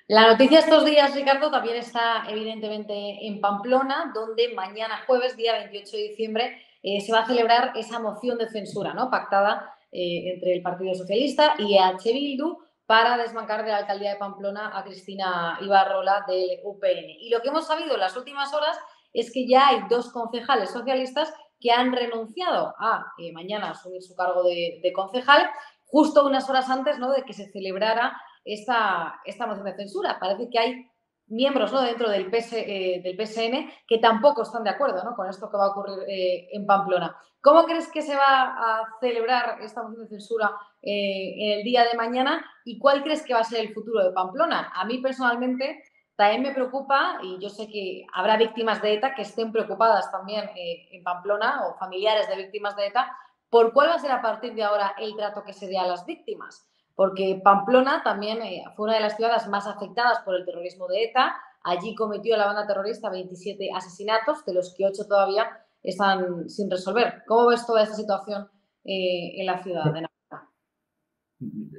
La 0.07 0.27
noticia 0.27 0.59
estos 0.61 0.85
días, 0.85 1.15
Ricardo, 1.15 1.51
también 1.51 1.77
está 1.77 2.25
evidentemente 2.29 2.93
en 3.27 3.41
Pamplona, 3.41 4.13
donde 4.15 4.53
mañana 4.55 5.03
jueves, 5.07 5.37
día 5.37 5.55
28 5.55 5.97
de 5.97 6.03
diciembre, 6.03 6.63
eh, 6.83 7.01
se 7.01 7.13
va 7.13 7.21
a 7.21 7.27
celebrar 7.27 7.73
esa 7.77 7.99
moción 7.99 8.39
de 8.39 8.49
censura 8.49 8.93
¿no? 8.95 9.11
pactada 9.11 9.75
eh, 9.93 10.33
entre 10.33 10.55
el 10.55 10.63
Partido 10.63 10.95
Socialista 10.95 11.55
y 11.59 11.77
EH 11.77 12.13
Bildu 12.13 12.59
para 12.87 13.17
desbancar 13.17 13.65
de 13.65 13.71
la 13.71 13.79
alcaldía 13.79 14.11
de 14.11 14.19
Pamplona 14.19 14.77
a 14.77 14.83
Cristina 14.83 15.59
Ibarrola 15.61 16.25
del 16.27 16.59
UPN. 16.65 17.11
Y 17.21 17.29
lo 17.31 17.41
que 17.41 17.49
hemos 17.49 17.67
sabido 17.67 17.95
en 17.95 18.01
las 18.01 18.17
últimas 18.17 18.53
horas 18.53 18.77
es 19.13 19.33
que 19.33 19.47
ya 19.47 19.69
hay 19.69 19.83
dos 19.89 20.13
concejales 20.13 20.71
socialistas 20.71 21.33
que 21.61 21.71
han 21.71 21.93
renunciado 21.93 22.75
a 22.79 23.07
eh, 23.19 23.33
mañana 23.33 23.71
asumir 23.71 24.03
su 24.03 24.15
cargo 24.17 24.43
de, 24.43 24.81
de, 24.83 24.93
concejal, 24.93 25.49
justo 25.87 26.27
unas 26.27 26.49
horas 26.49 26.69
antes 26.71 26.99
¿no? 26.99 27.13
de 27.13 27.23
que 27.23 27.33
se 27.33 27.51
celebrara 27.51 28.17
esta, 28.45 29.21
esta 29.25 29.47
moción 29.47 29.67
de 29.67 29.77
censura. 29.77 30.19
Parece 30.19 30.49
que 30.51 30.59
hay 30.59 30.90
miembros 31.31 31.73
¿no? 31.73 31.81
dentro 31.81 32.11
del, 32.11 32.31
PS, 32.31 32.53
eh, 32.53 33.01
del 33.03 33.17
PSN 33.17 33.71
que 33.87 33.99
tampoco 33.99 34.43
están 34.43 34.65
de 34.65 34.71
acuerdo 34.71 35.03
¿no? 35.05 35.15
con 35.15 35.29
esto 35.29 35.51
que 35.51 35.57
va 35.57 35.67
a 35.67 35.71
ocurrir 35.71 35.99
eh, 36.09 36.49
en 36.53 36.67
Pamplona. 36.67 37.17
¿Cómo 37.41 37.65
crees 37.65 37.91
que 37.91 38.03
se 38.03 38.15
va 38.15 38.55
a 38.57 38.89
celebrar 39.01 39.61
esta 39.63 39.83
moción 39.83 40.03
de 40.03 40.09
censura 40.09 40.55
eh, 40.83 41.35
en 41.39 41.59
el 41.59 41.65
día 41.65 41.85
de 41.85 41.97
mañana 41.97 42.45
y 42.65 42.79
cuál 42.79 43.03
crees 43.03 43.25
que 43.25 43.33
va 43.33 43.41
a 43.41 43.45
ser 43.45 43.61
el 43.61 43.73
futuro 43.73 44.05
de 44.05 44.13
Pamplona? 44.13 44.73
A 44.75 44.85
mí 44.85 44.99
personalmente 44.99 45.83
también 46.17 46.43
me 46.43 46.53
preocupa 46.53 47.19
y 47.23 47.39
yo 47.39 47.49
sé 47.49 47.67
que 47.69 48.05
habrá 48.13 48.37
víctimas 48.37 48.83
de 48.83 48.93
ETA 48.93 49.15
que 49.15 49.23
estén 49.23 49.53
preocupadas 49.53 50.11
también 50.11 50.51
en 50.55 51.03
Pamplona 51.03 51.67
o 51.67 51.79
familiares 51.79 52.29
de 52.29 52.37
víctimas 52.37 52.77
de 52.77 52.89
ETA 52.89 53.11
por 53.49 53.73
cuál 53.73 53.89
va 53.89 53.95
a 53.95 53.99
ser 53.99 54.13
a 54.13 54.21
partir 54.21 54.55
de 54.55 54.63
ahora 54.63 54.95
el 54.99 55.17
trato 55.17 55.43
que 55.43 55.55
se 55.55 55.67
dé 55.67 55.79
a 55.79 55.87
las 55.87 56.05
víctimas 56.05 56.70
porque 57.01 57.41
Pamplona 57.43 58.03
también 58.05 58.43
eh, 58.43 58.63
fue 58.77 58.85
una 58.85 58.97
de 58.97 59.01
las 59.01 59.17
ciudades 59.17 59.49
más 59.49 59.67
afectadas 59.67 60.19
por 60.19 60.35
el 60.35 60.45
terrorismo 60.45 60.87
de 60.87 61.05
ETA. 61.05 61.35
Allí 61.63 61.95
cometió 61.95 62.37
la 62.37 62.45
banda 62.45 62.67
terrorista 62.67 63.09
27 63.09 63.71
asesinatos, 63.75 64.45
de 64.45 64.53
los 64.53 64.75
que 64.77 64.85
8 64.85 65.07
todavía 65.09 65.49
están 65.83 66.51
sin 66.51 66.71
resolver. 66.71 67.23
¿Cómo 67.27 67.47
ves 67.47 67.65
toda 67.65 67.85
esta 67.85 67.95
situación 67.95 68.49
en 68.85 69.47
la 69.47 69.63
ciudad 69.63 69.85
de 69.85 70.03
Navarra? 70.03 70.51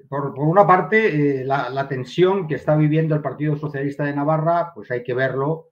Por, 0.10 0.40
una 0.40 0.66
parte, 0.66 1.46
la, 1.46 1.88
tensión 1.88 2.48
que 2.48 2.56
está 2.56 2.76
viviendo 2.76 3.14
el 3.14 3.22
Partido 3.22 3.56
Socialista 3.56 4.04
de 4.04 4.16
Navarra, 4.16 4.72
pues 4.74 4.90
hay 4.90 5.04
que 5.04 5.14
verlo, 5.14 5.70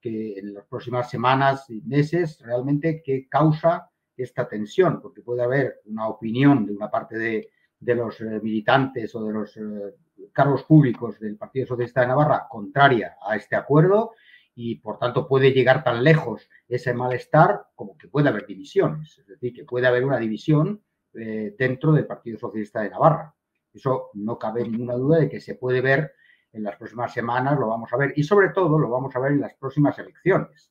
que 0.00 0.36
en 0.36 0.52
las 0.52 0.66
próximas 0.66 1.08
semanas 1.08 1.70
y 1.70 1.80
meses 1.82 2.40
realmente 2.40 3.04
qué 3.04 3.28
causa 3.28 3.88
esta 4.16 4.48
tensión, 4.48 5.00
porque 5.00 5.22
puede 5.22 5.44
haber 5.44 5.80
una 5.84 6.08
opinión 6.08 6.66
de 6.66 6.72
una 6.72 6.90
parte 6.90 7.16
de, 7.16 7.50
los 7.80 8.20
eh, 8.20 8.40
militantes 8.42 9.14
o 9.14 9.24
de 9.24 9.32
los 9.32 9.56
eh, 9.56 9.94
cargos 10.32 10.64
públicos 10.64 11.18
del 11.18 11.36
Partido 11.36 11.66
Socialista 11.66 12.02
de 12.02 12.08
Navarra 12.08 12.46
contraria 12.48 13.16
a 13.26 13.36
este 13.36 13.56
acuerdo 13.56 14.12
y 14.54 14.76
por 14.76 14.98
tanto 14.98 15.26
puede 15.26 15.52
llegar 15.52 15.82
tan 15.82 16.04
lejos 16.04 16.48
ese 16.68 16.92
malestar 16.92 17.66
como 17.74 17.96
que 17.96 18.08
puede 18.08 18.28
haber 18.28 18.46
divisiones, 18.46 19.18
es 19.18 19.26
decir, 19.26 19.52
que 19.52 19.64
puede 19.64 19.86
haber 19.86 20.04
una 20.04 20.18
división 20.18 20.82
eh, 21.14 21.54
dentro 21.58 21.92
del 21.92 22.06
Partido 22.06 22.38
Socialista 22.38 22.82
de 22.82 22.90
Navarra. 22.90 23.34
Eso 23.72 24.10
no 24.14 24.38
cabe 24.38 24.68
ninguna 24.68 24.94
duda 24.94 25.18
de 25.18 25.28
que 25.28 25.40
se 25.40 25.54
puede 25.54 25.80
ver 25.80 26.12
en 26.52 26.64
las 26.64 26.76
próximas 26.76 27.12
semanas, 27.12 27.58
lo 27.58 27.68
vamos 27.68 27.92
a 27.92 27.96
ver 27.96 28.12
y 28.16 28.24
sobre 28.24 28.48
todo 28.50 28.78
lo 28.78 28.90
vamos 28.90 29.14
a 29.14 29.20
ver 29.20 29.32
en 29.32 29.40
las 29.40 29.54
próximas 29.54 29.98
elecciones 29.98 30.70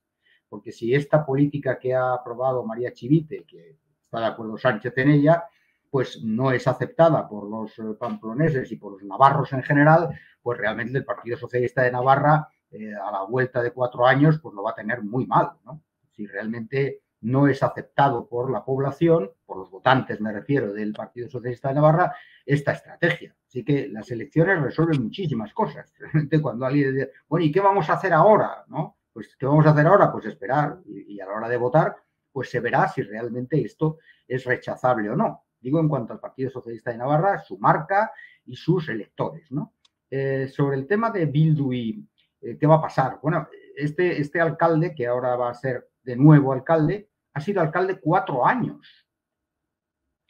porque 0.49 0.71
si 0.71 0.93
esta 0.93 1.25
política 1.25 1.79
que 1.79 1.93
ha 1.93 2.13
aprobado 2.13 2.65
María 2.65 2.91
Chivite, 2.91 3.45
que 3.45 3.77
está 4.03 4.19
de 4.19 4.25
acuerdo 4.25 4.57
Sánchez 4.57 4.97
en 4.97 5.11
ella, 5.11 5.43
pues 5.89 6.23
no 6.23 6.51
es 6.51 6.67
aceptada 6.67 7.27
por 7.27 7.49
los 7.49 7.77
eh, 7.79 7.95
pamploneses 7.99 8.71
y 8.71 8.75
por 8.77 8.93
los 8.93 9.03
navarros 9.03 9.51
en 9.53 9.63
general, 9.63 10.09
pues 10.41 10.57
realmente 10.57 10.97
el 10.97 11.05
Partido 11.05 11.37
Socialista 11.37 11.81
de 11.81 11.91
Navarra 11.91 12.47
eh, 12.71 12.93
a 12.93 13.11
la 13.11 13.23
vuelta 13.23 13.61
de 13.61 13.71
cuatro 13.71 14.05
años 14.05 14.39
pues 14.39 14.53
lo 14.53 14.63
va 14.63 14.71
a 14.71 14.75
tener 14.75 15.01
muy 15.03 15.25
mal, 15.25 15.51
¿no? 15.65 15.81
Si 16.11 16.27
realmente 16.27 17.01
no 17.21 17.47
es 17.47 17.63
aceptado 17.63 18.27
por 18.27 18.51
la 18.51 18.63
población, 18.63 19.31
por 19.45 19.57
los 19.57 19.69
votantes 19.69 20.21
me 20.21 20.31
refiero 20.31 20.71
del 20.73 20.93
Partido 20.93 21.29
Socialista 21.29 21.69
de 21.69 21.75
Navarra, 21.75 22.15
esta 22.45 22.73
estrategia. 22.73 23.35
Así 23.47 23.63
que 23.63 23.87
las 23.87 24.09
elecciones 24.11 24.61
resuelven 24.61 25.03
muchísimas 25.03 25.53
cosas. 25.53 25.91
Realmente 25.99 26.41
cuando 26.41 26.65
alguien 26.65 26.93
dice, 26.93 27.11
bueno, 27.27 27.45
¿y 27.45 27.51
qué 27.51 27.59
vamos 27.59 27.89
a 27.89 27.93
hacer 27.93 28.13
ahora? 28.13 28.63
¿No? 28.67 28.97
Pues, 29.11 29.35
¿qué 29.35 29.45
vamos 29.45 29.65
a 29.65 29.71
hacer 29.71 29.87
ahora? 29.87 30.11
Pues 30.11 30.25
esperar 30.27 30.79
y, 30.85 31.19
a 31.19 31.25
la 31.25 31.33
hora 31.33 31.49
de 31.49 31.57
votar, 31.57 31.95
pues 32.31 32.49
se 32.49 32.59
verá 32.59 32.87
si 32.87 33.01
realmente 33.01 33.59
esto 33.59 33.97
es 34.27 34.45
rechazable 34.45 35.09
o 35.09 35.15
no. 35.15 35.43
Digo 35.59 35.79
en 35.79 35.89
cuanto 35.89 36.13
al 36.13 36.19
Partido 36.19 36.49
Socialista 36.49 36.91
de 36.91 36.97
Navarra, 36.97 37.39
su 37.39 37.57
marca 37.57 38.11
y 38.45 38.55
sus 38.55 38.89
electores, 38.89 39.51
¿no? 39.51 39.73
Eh, 40.09 40.47
sobre 40.47 40.77
el 40.77 40.87
tema 40.87 41.11
de 41.11 41.25
Bildu 41.25 41.71
y 41.73 42.07
eh, 42.41 42.57
qué 42.57 42.65
va 42.65 42.75
a 42.75 42.81
pasar. 42.81 43.19
Bueno, 43.21 43.47
este, 43.75 44.19
este 44.19 44.41
alcalde, 44.41 44.95
que 44.95 45.07
ahora 45.07 45.35
va 45.35 45.49
a 45.49 45.53
ser 45.53 45.89
de 46.03 46.15
nuevo 46.15 46.51
alcalde, 46.51 47.09
ha 47.33 47.41
sido 47.41 47.61
alcalde 47.61 47.99
cuatro 47.99 48.45
años. 48.45 49.07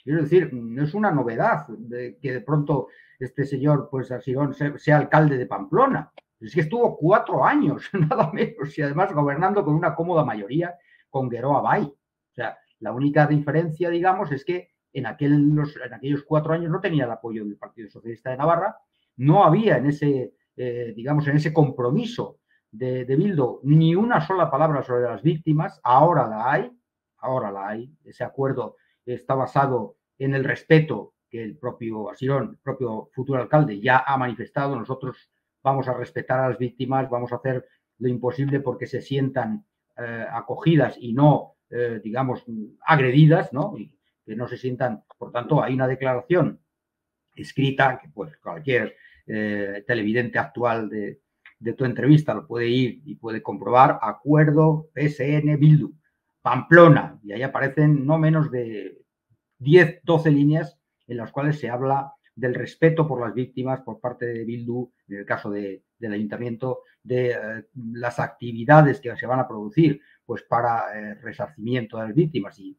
Quiero 0.03 0.23
decir, 0.23 0.53
no 0.53 0.83
es 0.83 0.93
una 0.93 1.11
novedad 1.11 1.67
que 2.21 2.33
de 2.33 2.41
pronto 2.41 2.87
este 3.19 3.45
señor, 3.45 3.89
pues 3.91 4.11
así, 4.11 4.33
sea 4.77 4.97
alcalde 4.97 5.37
de 5.37 5.45
Pamplona. 5.45 6.11
Es 6.39 6.53
que 6.53 6.61
estuvo 6.61 6.97
cuatro 6.97 7.45
años, 7.45 7.89
nada 7.93 8.31
menos, 8.31 8.77
y 8.77 8.81
además 8.81 9.13
gobernando 9.13 9.63
con 9.63 9.75
una 9.75 9.93
cómoda 9.93 10.23
mayoría 10.23 10.75
con 11.09 11.29
Gueroa 11.29 11.61
Bay. 11.61 11.83
O 11.83 12.33
sea, 12.33 12.57
la 12.79 12.93
única 12.93 13.27
diferencia, 13.27 13.89
digamos, 13.89 14.31
es 14.31 14.45
que 14.45 14.69
en, 14.93 15.05
en 15.05 15.93
aquellos 15.93 16.23
cuatro 16.23 16.53
años 16.53 16.71
no 16.71 16.79
tenía 16.79 17.05
el 17.05 17.11
apoyo 17.11 17.43
del 17.45 17.57
Partido 17.57 17.89
Socialista 17.89 18.31
de 18.31 18.37
Navarra, 18.37 18.77
no 19.17 19.43
había 19.43 19.77
en 19.77 19.87
ese, 19.87 20.33
eh, 20.55 20.93
digamos, 20.95 21.27
en 21.27 21.37
ese 21.37 21.53
compromiso 21.53 22.39
de, 22.71 23.05
de 23.05 23.15
Bildo 23.15 23.59
ni 23.63 23.95
una 23.95 24.25
sola 24.25 24.49
palabra 24.49 24.83
sobre 24.83 25.03
las 25.03 25.21
víctimas, 25.21 25.79
ahora 25.83 26.27
la 26.27 26.51
hay, 26.51 26.71
ahora 27.17 27.51
la 27.51 27.67
hay, 27.67 27.91
ese 28.05 28.23
acuerdo 28.23 28.77
está 29.05 29.35
basado 29.35 29.97
en 30.17 30.35
el 30.35 30.43
respeto 30.43 31.13
que 31.29 31.43
el 31.43 31.57
propio 31.57 32.09
Asirón, 32.09 32.49
el 32.51 32.57
propio 32.57 33.09
futuro 33.13 33.41
alcalde, 33.41 33.79
ya 33.79 34.03
ha 34.05 34.17
manifestado. 34.17 34.75
Nosotros 34.75 35.31
vamos 35.63 35.87
a 35.87 35.93
respetar 35.93 36.39
a 36.39 36.49
las 36.49 36.57
víctimas, 36.57 37.09
vamos 37.09 37.31
a 37.31 37.35
hacer 37.35 37.65
lo 37.99 38.07
imposible 38.07 38.59
porque 38.59 38.87
se 38.87 39.01
sientan 39.01 39.65
eh, 39.97 40.25
acogidas 40.31 40.95
y 40.99 41.13
no, 41.13 41.55
eh, 41.69 42.01
digamos, 42.03 42.43
agredidas, 42.81 43.53
¿no? 43.53 43.77
Y 43.77 43.93
que 44.29 44.35
no 44.35 44.47
se 44.47 44.57
sientan, 44.57 45.03
por 45.17 45.31
tanto, 45.31 45.63
hay 45.63 45.73
una 45.73 45.87
declaración 45.87 46.59
escrita 47.35 47.99
que 47.99 48.09
pues 48.09 48.37
cualquier 48.37 48.95
eh, 49.25 49.83
televidente 49.87 50.37
actual 50.37 50.87
de, 50.87 51.19
tu 51.75 51.83
entrevista 51.83 52.33
lo 52.35 52.45
puede 52.45 52.67
ir 52.67 53.01
y 53.05 53.15
puede 53.15 53.41
comprobar, 53.41 53.97
acuerdo 54.01 54.89
PSN 54.93 55.59
Bildu, 55.59 55.93
Pamplona, 56.41 57.19
y 57.23 57.31
ahí 57.31 57.41
aparecen 57.41 58.05
no 58.05 58.17
menos 58.19 58.51
de 58.51 59.01
10, 59.57 60.01
12 60.03 60.31
líneas 60.31 60.77
en 61.07 61.17
las 61.17 61.31
cuales 61.31 61.59
se 61.59 61.69
habla 61.69 62.13
del 62.35 62.53
respeto 62.53 63.07
por 63.07 63.19
las 63.19 63.33
víctimas 63.33 63.81
por 63.81 63.99
parte 63.99 64.27
de 64.27 64.45
Bildu, 64.45 64.91
en 65.07 65.17
el 65.17 65.25
caso 65.25 65.49
del 65.49 65.81
ayuntamiento, 65.99 66.83
de 67.01 67.31
eh, 67.31 67.65
las 67.93 68.19
actividades 68.19 69.01
que 69.01 69.15
se 69.17 69.25
van 69.25 69.39
a 69.39 69.47
producir 69.47 70.01
pues 70.23 70.43
para 70.43 70.97
eh, 70.97 71.15
resarcimiento 71.15 71.97
de 71.97 72.03
las 72.05 72.15
víctimas. 72.15 72.57
Y 72.59 72.77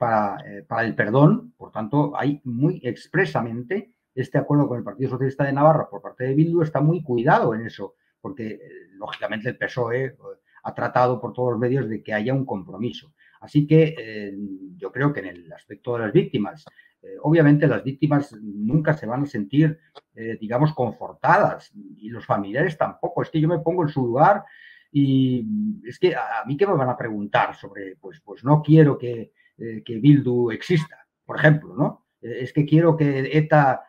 para, 0.00 0.38
eh, 0.46 0.64
para 0.66 0.84
el 0.84 0.94
perdón. 0.94 1.52
Por 1.58 1.70
tanto, 1.70 2.16
hay 2.16 2.40
muy 2.44 2.80
expresamente 2.82 3.92
este 4.14 4.38
acuerdo 4.38 4.66
con 4.66 4.78
el 4.78 4.84
Partido 4.84 5.10
Socialista 5.10 5.44
de 5.44 5.52
Navarra 5.52 5.88
por 5.88 6.00
parte 6.00 6.24
de 6.24 6.34
Bildu 6.34 6.62
está 6.62 6.80
muy 6.80 7.02
cuidado 7.02 7.54
en 7.54 7.66
eso, 7.66 7.94
porque 8.20 8.58
lógicamente 8.94 9.50
el 9.50 9.56
PSOE 9.56 10.16
ha 10.62 10.74
tratado 10.74 11.20
por 11.20 11.32
todos 11.32 11.52
los 11.52 11.60
medios 11.60 11.88
de 11.88 12.02
que 12.02 12.12
haya 12.12 12.34
un 12.34 12.44
compromiso. 12.44 13.12
Así 13.40 13.66
que 13.66 14.34
yo 14.76 14.90
creo 14.90 15.12
que 15.12 15.20
en 15.20 15.26
el 15.26 15.52
aspecto 15.52 15.94
de 15.94 16.00
las 16.00 16.12
víctimas 16.12 16.66
eh, 17.02 17.16
obviamente 17.22 17.66
las 17.66 17.82
víctimas 17.82 18.32
nunca 18.42 18.92
se 18.92 19.06
van 19.06 19.22
a 19.22 19.26
sentir, 19.26 19.78
eh, 20.14 20.36
digamos, 20.40 20.74
confortadas 20.74 21.72
y 21.96 22.10
los 22.10 22.26
familiares 22.26 22.76
tampoco. 22.76 23.22
Es 23.22 23.30
que 23.30 23.40
yo 23.40 23.48
me 23.48 23.60
pongo 23.60 23.82
en 23.82 23.88
su 23.88 24.04
lugar 24.04 24.44
y 24.92 25.46
es 25.84 25.98
que 25.98 26.14
a, 26.14 26.44
mí 26.46 26.56
que 26.56 26.66
me 26.66 26.74
van 26.74 26.90
a 26.90 26.96
preguntar 26.96 27.54
sobre, 27.54 27.96
pues, 27.96 28.20
pues 28.20 28.44
no 28.44 28.62
quiero 28.62 28.98
que, 28.98 29.32
eh, 29.60 29.82
que 29.84 29.98
Bildu 29.98 30.50
exista, 30.50 31.06
por 31.24 31.38
ejemplo, 31.38 31.74
¿no? 31.76 32.06
es 32.20 32.52
que 32.52 32.66
quiero 32.66 32.96
que 32.96 33.30
ETA, 33.38 33.82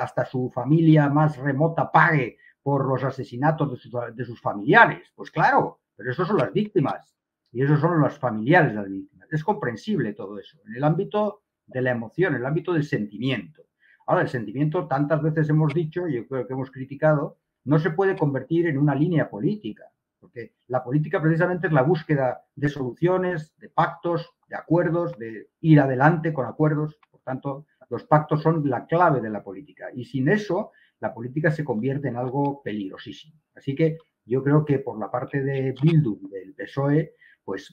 hasta 0.00 0.24
su 0.24 0.50
familia 0.50 1.10
más 1.10 1.36
remota, 1.36 1.92
pague 1.92 2.38
por 2.62 2.86
los 2.86 3.04
asesinatos 3.04 3.70
de 3.70 3.76
sus, 3.76 3.92
de 4.14 4.24
sus 4.24 4.40
familiares. 4.40 5.12
Pues 5.14 5.30
claro, 5.30 5.80
pero 5.94 6.10
esos 6.10 6.26
son 6.26 6.38
las 6.38 6.52
víctimas 6.52 7.14
y 7.52 7.62
esos 7.62 7.80
son 7.80 8.00
los 8.00 8.18
familiares 8.18 8.70
de 8.70 8.74
las 8.76 8.88
víctimas. 8.88 9.28
Es 9.30 9.44
comprensible 9.44 10.12
todo 10.14 10.38
eso. 10.38 10.58
En 10.66 10.76
el 10.76 10.84
ámbito 10.84 11.42
de 11.66 11.82
la 11.82 11.90
emoción, 11.92 12.34
en 12.34 12.40
el 12.40 12.46
ámbito 12.46 12.72
del 12.72 12.84
sentimiento. 12.84 13.62
Ahora, 14.06 14.22
el 14.22 14.28
sentimiento, 14.28 14.86
tantas 14.86 15.22
veces 15.22 15.48
hemos 15.48 15.74
dicho, 15.74 16.06
y 16.06 16.14
yo 16.14 16.26
creo 16.26 16.46
que 16.46 16.52
hemos 16.52 16.70
criticado, 16.70 17.38
no 17.64 17.78
se 17.78 17.90
puede 17.90 18.16
convertir 18.16 18.66
en 18.66 18.78
una 18.78 18.94
línea 18.94 19.28
política, 19.28 19.84
porque 20.26 20.54
la 20.66 20.82
política 20.82 21.22
precisamente 21.22 21.68
es 21.68 21.72
la 21.72 21.82
búsqueda 21.82 22.42
de 22.56 22.68
soluciones, 22.68 23.56
de 23.58 23.68
pactos, 23.68 24.28
de 24.48 24.56
acuerdos, 24.56 25.16
de 25.18 25.50
ir 25.60 25.78
adelante 25.78 26.32
con 26.32 26.46
acuerdos. 26.46 26.98
Por 27.08 27.20
tanto, 27.20 27.66
los 27.88 28.02
pactos 28.02 28.42
son 28.42 28.68
la 28.68 28.86
clave 28.86 29.20
de 29.20 29.30
la 29.30 29.44
política. 29.44 29.86
Y 29.94 30.04
sin 30.04 30.28
eso, 30.28 30.72
la 30.98 31.14
política 31.14 31.52
se 31.52 31.62
convierte 31.62 32.08
en 32.08 32.16
algo 32.16 32.60
peligrosísimo. 32.60 33.40
Así 33.54 33.76
que 33.76 33.98
yo 34.24 34.42
creo 34.42 34.64
que 34.64 34.80
por 34.80 34.98
la 34.98 35.12
parte 35.12 35.44
de 35.44 35.72
Bildu, 35.80 36.28
del 36.28 36.54
PSOE, 36.54 37.14
pues 37.44 37.72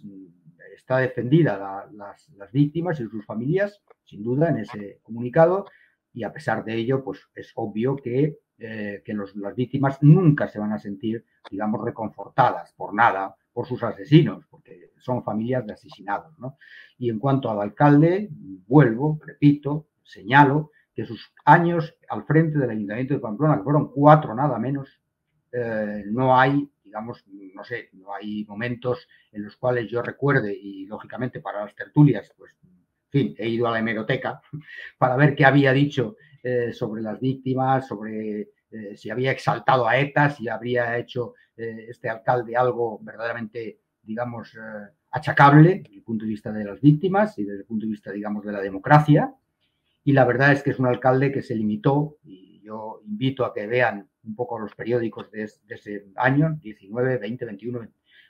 está 0.76 1.00
defendida 1.00 1.90
las, 1.92 2.52
víctimas 2.52 3.00
y 3.00 3.08
sus 3.08 3.26
familias, 3.26 3.82
sin 4.04 4.22
duda, 4.22 4.50
en 4.50 4.60
ese 4.60 5.00
comunicado, 5.02 5.66
y 6.14 6.24
a 6.24 6.32
pesar 6.32 6.64
de 6.64 6.76
ello, 6.76 7.04
pues 7.04 7.20
es 7.34 7.52
obvio 7.56 7.96
que, 7.96 8.38
eh, 8.58 9.02
que 9.04 9.14
las 9.14 9.56
víctimas 9.56 10.02
nunca 10.02 10.48
se 10.48 10.60
van 10.60 10.74
a 10.74 10.80
sentir, 10.80 11.26
digamos, 11.50 11.84
reconfortadas 11.84 12.74
por 12.74 12.94
nada, 12.94 13.36
por 13.52 13.68
sus 13.68 13.84
asesinos, 13.84 14.46
porque 14.50 14.92
son 15.00 15.24
familias 15.24 15.66
de 15.66 15.74
asesinados. 15.74 16.38
¿no? 16.40 16.58
Y 16.98 17.10
en 17.10 17.20
cuanto 17.20 17.50
al 17.50 17.62
alcalde, 17.62 18.30
vuelvo, 18.68 19.20
repito, 19.26 19.88
señalo 20.04 20.72
que 20.94 21.06
sus 21.06 21.34
años 21.46 21.96
al 22.10 22.24
frente 22.24 22.60
del 22.60 22.70
Ayuntamiento 22.70 23.14
de 23.16 23.20
Pamplona, 23.20 23.58
que 23.58 23.64
fueron 23.64 23.92
cuatro 23.92 24.36
nada 24.36 24.60
menos, 24.60 25.00
eh, 25.52 26.04
no 26.08 26.38
hay 26.38 26.70
digamos, 26.94 27.26
no 27.56 27.64
sé, 27.64 27.90
no 27.94 28.14
hay 28.14 28.46
momentos 28.46 29.08
en 29.32 29.44
los 29.44 29.58
cuales 29.58 29.90
yo 29.90 30.04
recuerde 30.04 30.56
y 30.56 30.86
lógicamente 30.86 31.40
para 31.40 31.66
las 31.66 31.74
tertulias, 31.74 32.32
pues, 32.38 32.56
en 32.62 33.10
fin, 33.10 33.36
he 33.40 33.50
ido 33.50 33.68
a 33.68 33.72
la 33.72 33.80
hemeroteca 33.80 34.42
para 35.00 35.16
ver 35.16 35.36
qué 35.36 35.44
había 35.44 35.74
dicho 35.74 36.18
eh, 36.46 36.74
sobre 36.74 37.02
las 37.02 37.22
víctimas, 37.22 37.88
sobre 37.88 38.42
eh, 38.70 38.98
si 38.98 39.10
había 39.10 39.32
exaltado 39.32 39.88
a 39.88 39.98
ETA, 39.98 40.30
si 40.30 40.50
habría 40.50 40.98
hecho 40.98 41.36
eh, 41.56 41.86
este 41.88 42.10
alcalde 42.10 42.58
algo 42.58 43.00
verdaderamente, 43.02 43.80
digamos, 44.02 44.54
achacable 45.12 45.80
desde 45.80 45.96
el 45.96 46.04
punto 46.04 46.26
de 46.26 46.32
vista 46.32 46.52
de 46.52 46.66
las 46.66 46.82
víctimas 46.82 47.40
y 47.40 47.46
desde 47.46 47.60
el 47.60 47.66
punto 47.66 47.86
de 47.86 47.92
vista, 47.92 48.12
digamos, 48.12 48.44
de 48.44 48.52
la 48.52 48.60
democracia. 48.60 49.34
y 50.04 50.12
la 50.12 50.26
verdad 50.26 50.52
es 50.52 50.62
que 50.64 50.72
es 50.72 50.80
un 50.80 50.88
alcalde 50.88 51.32
que 51.32 51.42
se 51.42 51.56
limitó, 51.56 52.18
y 52.26 52.62
yo 52.62 53.00
invito 53.06 53.46
a 53.46 53.54
que 53.54 53.66
vean 53.66 54.10
un 54.26 54.36
poco 54.36 54.60
los 54.60 54.76
periódicos 54.76 55.32
de, 55.32 55.44
ese 55.44 56.08
año, 56.18 56.58
19, 56.62 57.20
20, 57.20 57.46
21, 57.46 57.88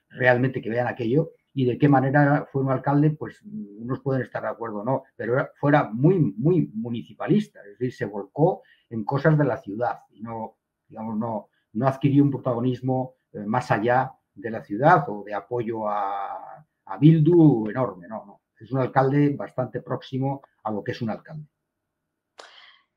realmente 0.10 0.62
que 0.62 0.70
vean 0.70 0.86
aquello, 0.86 1.32
y 1.54 1.66
de 1.66 1.78
qué 1.78 1.88
manera 1.88 2.48
fue 2.52 2.64
un 2.64 2.72
alcalde, 2.72 3.12
pues 3.12 3.42
unos 3.44 4.00
pueden 4.02 4.24
estar 4.24 4.42
de 4.42 4.50
acuerdo 4.50 4.80
o 4.80 4.84
no, 4.84 5.04
pero 5.16 5.50
fuera 5.56 5.84
muy, 5.84 6.20
muy 6.20 6.72
municipalista, 6.74 7.60
es 7.62 7.78
decir, 7.78 7.94
se 7.94 8.06
volcó 8.06 8.64
en 8.90 9.04
cosas 9.04 9.38
de 9.38 9.46
la 9.46 9.58
ciudad 9.58 10.00
y 10.12 10.22
no, 10.22 10.58
digamos, 10.88 11.18
no, 11.18 11.50
no 11.74 11.88
adquirió 11.88 12.24
un 12.24 12.32
protagonismo 12.32 13.16
eh, 13.34 13.46
más 13.46 13.70
allá 13.72 14.14
de 14.34 14.50
la 14.50 14.64
ciudad 14.64 15.06
o 15.10 15.24
de 15.24 15.34
apoyo 15.34 15.88
a, 15.88 16.66
Bildu 17.00 17.70
enorme, 17.70 18.08
no, 18.08 18.24
no. 18.26 18.42
Es 18.60 18.72
un 18.72 18.80
alcalde 18.80 19.30
bastante 19.36 19.82
próximo 19.82 20.42
a 20.64 20.72
lo 20.72 20.84
que 20.84 20.92
es 20.92 21.02
un 21.02 21.10
alcalde. 21.10 21.48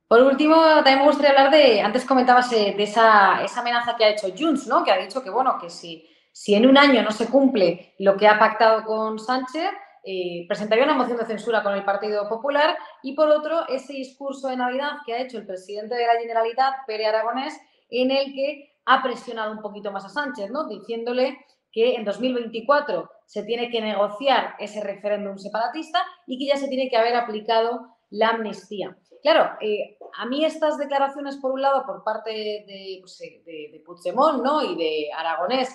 Por 0.06 0.20
último, 0.22 0.54
también 0.54 0.98
me 0.98 1.06
gustaría 1.06 1.30
hablar 1.30 1.50
de, 1.50 1.80
antes 1.80 2.04
comentabas 2.04 2.52
eh, 2.52 2.74
de 2.76 2.82
esa, 2.82 3.42
esa 3.42 3.60
amenaza 3.60 3.96
que 3.96 4.04
ha 4.04 4.10
hecho 4.10 4.28
Junts, 4.36 4.66
¿no? 4.66 4.84
Que 4.84 4.92
ha 4.92 4.98
dicho 4.98 5.22
que, 5.22 5.30
bueno, 5.30 5.56
que 5.58 5.70
si, 5.70 6.06
si 6.36 6.54
en 6.54 6.66
un 6.66 6.76
año 6.76 7.02
no 7.02 7.12
se 7.12 7.30
cumple 7.30 7.94
lo 7.98 8.18
que 8.18 8.28
ha 8.28 8.38
pactado 8.38 8.84
con 8.84 9.18
Sánchez, 9.18 9.70
eh, 10.04 10.44
presentaría 10.46 10.84
una 10.84 10.92
moción 10.92 11.16
de 11.16 11.24
censura 11.24 11.62
con 11.62 11.72
el 11.72 11.82
Partido 11.82 12.28
Popular 12.28 12.76
y 13.02 13.14
por 13.14 13.30
otro 13.30 13.66
ese 13.68 13.94
discurso 13.94 14.48
de 14.48 14.58
Navidad 14.58 14.98
que 15.06 15.14
ha 15.14 15.22
hecho 15.22 15.38
el 15.38 15.46
presidente 15.46 15.94
de 15.94 16.06
la 16.06 16.20
Generalitat, 16.20 16.84
Pere 16.86 17.06
Aragonés, 17.06 17.58
en 17.88 18.10
el 18.10 18.34
que 18.34 18.76
ha 18.84 19.02
presionado 19.02 19.50
un 19.50 19.62
poquito 19.62 19.90
más 19.90 20.04
a 20.04 20.10
Sánchez, 20.10 20.50
¿no? 20.50 20.68
diciéndole 20.68 21.38
que 21.72 21.94
en 21.94 22.04
2024 22.04 23.10
se 23.24 23.42
tiene 23.44 23.70
que 23.70 23.80
negociar 23.80 24.56
ese 24.58 24.84
referéndum 24.84 25.38
separatista 25.38 26.04
y 26.26 26.38
que 26.38 26.52
ya 26.52 26.58
se 26.58 26.68
tiene 26.68 26.90
que 26.90 26.98
haber 26.98 27.16
aplicado 27.16 27.96
la 28.10 28.28
amnistía. 28.28 28.94
Claro, 29.22 29.56
eh, 29.62 29.96
a 30.18 30.26
mí 30.26 30.44
estas 30.44 30.76
declaraciones, 30.76 31.36
por 31.38 31.52
un 31.52 31.62
lado, 31.62 31.84
por 31.86 32.04
parte 32.04 32.30
de, 32.30 32.98
pues, 33.00 33.20
eh, 33.22 33.42
de, 33.72 33.82
Puigdemont 33.86 34.44
¿no? 34.44 34.62
y 34.62 34.76
de 34.76 35.08
Aragonés, 35.16 35.74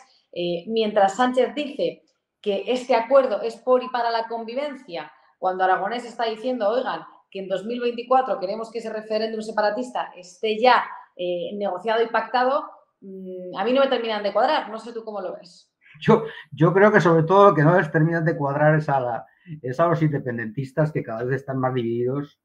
mientras 0.68 1.16
Sánchez 1.16 1.54
dice 1.56 2.04
que 2.42 2.64
este 2.68 2.96
acuerdo 2.96 3.42
es 3.42 3.58
por 3.58 3.84
y 3.84 3.90
para 3.90 4.12
la 4.12 4.28
convivencia, 4.28 5.12
cuando 5.38 5.64
Aragonés 5.64 6.06
está 6.06 6.26
diciendo, 6.26 6.70
oigan, 6.70 7.02
que 7.32 7.40
en 7.40 7.48
2024 7.48 8.40
queremos 8.40 8.70
que 8.70 8.80
ese 8.80 8.92
referéndum 8.92 9.42
separatista 9.42 10.12
esté 10.16 10.60
ya 10.60 10.84
eh, 11.16 11.56
negociado 11.56 12.04
y 12.04 12.08
pactado, 12.08 12.70
mm, 13.00 13.58
a 13.58 13.64
mí 13.64 13.74
no 13.74 13.82
me 13.82 13.88
terminan 13.88 14.22
de 14.22 14.34
cuadrar. 14.34 14.70
No 14.70 14.78
sé 14.78 14.94
tú 14.94 15.04
cómo 15.04 15.22
lo 15.22 15.34
ves. 15.34 15.72
Yo, 16.00 16.74
creo 16.74 16.92
que 16.92 17.02
sobre 17.02 17.24
todo 17.24 17.50
lo 17.50 17.56
que 17.56 17.64
no 17.64 17.78
les 17.78 17.92
terminan 17.92 18.26
de 18.26 18.38
cuadrar 18.38 18.76
es 18.76 18.90
a, 18.90 19.00
la, 19.00 19.26
es 19.62 19.80
a 19.80 19.88
los 19.88 20.02
independentistas 20.02 20.92
que 20.92 21.04
cada 21.04 21.24
vez 21.24 21.38
están 21.38 21.58
más 21.58 21.74
divididos. 21.74 22.40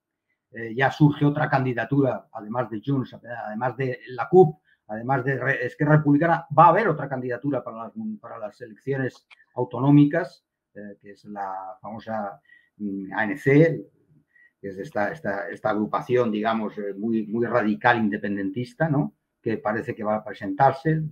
Eh, 0.52 0.74
ya 0.74 0.90
surge 0.90 1.24
otra 1.24 1.48
candidatura, 1.48 2.28
además 2.32 2.70
de 2.70 2.80
Junts, 2.84 3.14
además 3.14 3.76
de 3.76 4.00
la 4.08 4.28
CUP, 4.28 4.60
además 4.88 5.24
de 5.24 5.40
Esquerra 5.62 5.96
Republicana, 5.96 6.46
va 6.56 6.66
a 6.66 6.68
haber 6.68 6.88
otra 6.88 7.08
candidatura 7.08 7.62
para 7.62 7.84
las, 7.84 7.92
para 8.20 8.38
las 8.38 8.60
elecciones 8.60 9.26
autonómicas, 9.54 10.44
eh, 10.74 10.96
que 11.00 11.12
es 11.12 11.24
la 11.24 11.76
famosa 11.80 12.40
mm, 12.76 13.12
ANC, 13.12 13.44
que 13.44 14.68
es 14.68 14.78
esta, 14.78 15.12
esta, 15.12 15.48
esta 15.48 15.70
agrupación, 15.70 16.30
digamos, 16.30 16.76
eh, 16.78 16.94
muy, 16.94 17.26
muy 17.26 17.46
radical 17.46 17.98
independentista, 17.98 18.88
¿no? 18.88 19.14
que 19.40 19.58
parece 19.58 19.94
que 19.94 20.04
va 20.04 20.16
a 20.16 20.24
presentarse. 20.24 21.02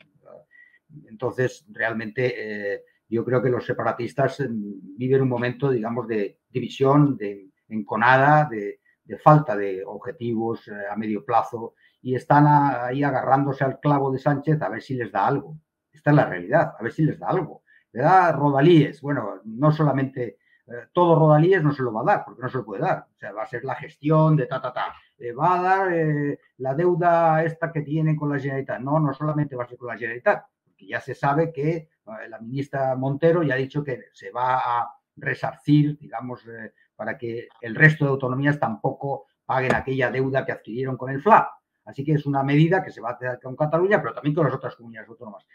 Entonces, 1.08 1.64
realmente, 1.70 2.34
eh, 2.74 2.84
yo 3.08 3.24
creo 3.24 3.42
que 3.42 3.50
los 3.50 3.66
separatistas 3.66 4.40
mm, 4.40 4.96
viven 4.96 5.22
un 5.22 5.28
momento, 5.28 5.70
digamos, 5.70 6.06
de 6.06 6.38
división, 6.48 7.16
de 7.16 7.50
enconada, 7.68 8.48
de, 8.48 8.80
de 9.04 9.18
falta 9.18 9.56
de 9.56 9.84
objetivos 9.84 10.70
a 10.90 10.94
medio 10.96 11.24
plazo 11.24 11.74
y 12.04 12.14
están 12.14 12.46
ahí 12.46 13.02
agarrándose 13.02 13.64
al 13.64 13.80
clavo 13.80 14.12
de 14.12 14.18
Sánchez 14.18 14.60
a 14.60 14.68
ver 14.68 14.82
si 14.82 14.94
les 14.94 15.10
da 15.10 15.26
algo. 15.26 15.56
Esta 15.90 16.10
es 16.10 16.16
la 16.16 16.26
realidad, 16.26 16.74
a 16.78 16.82
ver 16.82 16.92
si 16.92 17.02
les 17.02 17.18
da 17.18 17.28
algo. 17.28 17.62
Le 17.92 18.02
da 18.02 18.30
rodalíes, 18.30 19.00
bueno, 19.00 19.40
no 19.44 19.72
solamente 19.72 20.36
eh, 20.66 20.88
todo 20.92 21.18
rodalíes 21.18 21.62
no 21.62 21.72
se 21.72 21.82
lo 21.82 21.94
va 21.94 22.02
a 22.02 22.04
dar, 22.04 22.24
porque 22.26 22.42
no 22.42 22.50
se 22.50 22.58
lo 22.58 22.64
puede 22.66 22.82
dar. 22.82 23.06
O 23.10 23.16
sea, 23.16 23.32
va 23.32 23.44
a 23.44 23.46
ser 23.46 23.64
la 23.64 23.74
gestión 23.76 24.36
de 24.36 24.44
ta, 24.44 24.60
ta, 24.60 24.70
ta. 24.70 24.94
Le 25.16 25.32
va 25.32 25.58
a 25.58 25.62
dar 25.62 25.92
eh, 25.94 26.38
la 26.58 26.74
deuda 26.74 27.42
esta 27.42 27.72
que 27.72 27.80
tiene 27.80 28.14
con 28.14 28.28
la 28.28 28.38
Generalitat. 28.38 28.80
No, 28.80 29.00
no 29.00 29.14
solamente 29.14 29.56
va 29.56 29.64
a 29.64 29.66
ser 29.66 29.78
con 29.78 29.88
la 29.88 29.96
Generalitat, 29.96 30.44
porque 30.62 30.86
ya 30.86 31.00
se 31.00 31.14
sabe 31.14 31.54
que 31.54 31.74
eh, 31.74 31.88
la 32.28 32.38
ministra 32.38 32.94
Montero 32.96 33.42
ya 33.42 33.54
ha 33.54 33.56
dicho 33.56 33.82
que 33.82 34.08
se 34.12 34.30
va 34.30 34.58
a 34.58 34.94
resarcir, 35.16 35.96
digamos, 35.98 36.42
para 36.94 37.16
que 37.16 37.48
el 37.62 37.74
resto 37.74 38.04
de 38.04 38.10
autonomías 38.10 38.60
tampoco 38.60 39.24
paguen 39.46 39.74
aquella 39.74 40.10
deuda 40.10 40.44
que 40.44 40.52
adquirieron 40.52 40.98
con 40.98 41.08
el 41.08 41.22
FLA. 41.22 41.48
Así 41.84 42.04
que 42.04 42.12
es 42.12 42.26
una 42.26 42.42
medida 42.42 42.82
que 42.82 42.90
se 42.90 43.00
va 43.00 43.10
a 43.10 43.12
hacer 43.12 43.40
con 43.42 43.56
Cataluña, 43.56 44.00
pero 44.00 44.14
también 44.14 44.34
con 44.34 44.46
las 44.46 44.54
otras 44.54 44.76
comunidades 44.76 45.08
autónomas. 45.08 45.46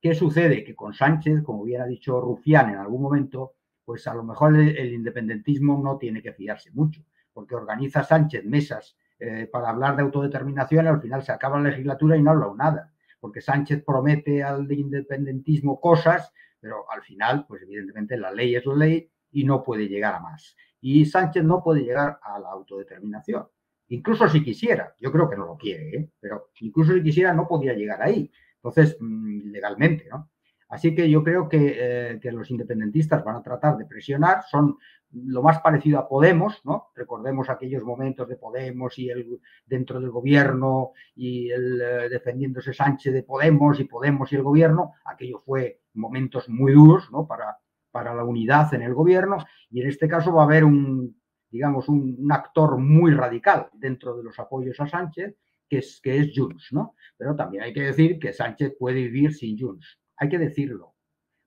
¿Qué 0.00 0.14
sucede? 0.14 0.62
Que 0.64 0.74
con 0.74 0.92
Sánchez, 0.92 1.42
como 1.42 1.62
hubiera 1.62 1.86
dicho 1.86 2.20
Rufián 2.20 2.70
en 2.70 2.76
algún 2.76 3.02
momento, 3.02 3.54
pues 3.84 4.06
a 4.06 4.14
lo 4.14 4.22
mejor 4.22 4.56
el, 4.56 4.92
independentismo 4.92 5.80
no 5.82 5.98
tiene 5.98 6.22
que 6.22 6.32
fiarse 6.32 6.70
mucho, 6.72 7.02
porque 7.32 7.54
organiza 7.54 8.02
Sánchez 8.02 8.44
mesas 8.44 8.96
eh, 9.18 9.48
para 9.50 9.70
hablar 9.70 9.96
de 9.96 10.02
autodeterminación 10.02 10.84
y 10.84 10.88
al 10.88 11.00
final 11.00 11.22
se 11.22 11.32
acaba 11.32 11.58
la 11.58 11.70
legislatura 11.70 12.16
y 12.16 12.22
no 12.22 12.30
habla 12.30 12.52
nada, 12.56 12.92
porque 13.20 13.40
Sánchez 13.40 13.82
promete 13.84 14.42
al 14.42 14.70
independentismo 14.70 15.80
cosas, 15.80 16.32
pero 16.60 16.90
al 16.90 17.02
final, 17.02 17.46
pues 17.46 17.62
evidentemente 17.62 18.16
la 18.16 18.30
ley 18.30 18.54
es 18.54 18.64
la 18.66 18.74
ley 18.74 19.10
y 19.30 19.44
no 19.44 19.62
puede 19.62 19.88
llegar 19.88 20.14
a 20.14 20.20
más. 20.20 20.56
Y 20.80 21.04
Sánchez 21.06 21.44
no 21.44 21.62
puede 21.62 21.82
llegar 21.82 22.18
a 22.22 22.38
la 22.38 22.50
autodeterminación. 22.50 23.46
Incluso 23.88 24.28
si 24.28 24.42
quisiera, 24.42 24.94
yo 25.00 25.12
creo 25.12 25.28
que 25.28 25.36
no 25.36 25.46
lo 25.46 25.56
quiere, 25.56 25.96
¿eh? 25.96 26.10
pero 26.18 26.50
incluso 26.60 26.94
si 26.94 27.02
quisiera 27.02 27.32
no 27.32 27.46
podría 27.46 27.74
llegar 27.74 28.02
ahí. 28.02 28.30
Entonces, 28.56 28.96
mm, 28.98 29.50
legalmente, 29.50 30.08
¿no? 30.10 30.30
Así 30.68 30.94
que 30.94 31.08
yo 31.08 31.22
creo 31.22 31.48
eh, 31.52 32.18
que, 32.20 32.32
los 32.32 32.50
independentistas 32.50 33.22
van 33.22 33.36
a 33.36 33.42
tratar 33.42 33.76
de 33.76 33.84
presionar, 33.84 34.42
son 34.50 34.76
lo 35.12 35.42
más 35.42 35.60
parecido 35.60 36.00
a 36.00 36.08
Podemos, 36.08 36.62
¿no? 36.64 36.88
Recordemos 36.96 37.48
aquellos 37.48 37.84
momentos 37.84 38.28
de 38.28 38.36
Podemos 38.36 38.98
y 38.98 39.08
el 39.08 39.40
dentro 39.66 40.00
del 40.00 40.10
gobierno 40.10 40.90
y 41.14 41.50
el 41.50 41.80
eh, 41.80 42.08
defendiéndose 42.08 42.72
Sánchez 42.72 43.12
de 43.12 43.22
Podemos 43.22 43.78
y 43.78 43.84
Podemos 43.84 44.32
y 44.32 44.36
el 44.36 44.42
gobierno, 44.42 44.94
aquello 45.04 45.38
fue 45.38 45.82
momentos 45.92 46.48
muy 46.48 46.72
duros, 46.72 47.08
¿no? 47.12 47.26
Para, 47.26 47.58
para 47.92 48.12
la 48.12 48.24
unidad 48.24 48.74
en 48.74 48.82
el 48.82 48.94
gobierno 48.94 49.38
y 49.70 49.82
en 49.82 49.88
este 49.88 50.08
caso 50.08 50.32
va 50.32 50.42
a 50.42 50.46
haber 50.46 50.64
un 50.64 51.14
digamos, 51.54 51.88
un, 51.88 52.26
actor 52.32 52.78
muy 52.78 53.14
radical 53.14 53.68
dentro 53.74 54.16
de 54.16 54.24
los 54.24 54.36
apoyos 54.40 54.80
a 54.80 54.88
Sánchez, 54.88 55.36
que 55.68 55.78
es, 55.78 56.00
que 56.02 56.18
es 56.18 56.32
Junts, 56.34 56.72
¿no? 56.72 56.96
Pero 57.16 57.36
también 57.36 57.62
hay 57.62 57.72
que 57.72 57.82
decir 57.82 58.18
que 58.18 58.32
Sánchez 58.32 58.74
puede 58.76 59.02
vivir 59.02 59.32
sin 59.32 59.56
Junts. 59.56 60.00
Hay 60.16 60.28
que 60.28 60.38
decirlo. 60.38 60.96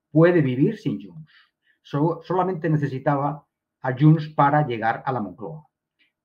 Puede 0.10 0.42
vivir 0.42 0.78
sin 0.78 0.98
Junts. 1.02 1.34
solamente 1.82 2.70
necesitaba 2.70 3.46
a 3.82 3.94
Junts 4.00 4.30
para 4.30 4.66
llegar 4.66 5.04
a 5.06 5.12
la 5.12 5.20
Moncloa. 5.20 5.68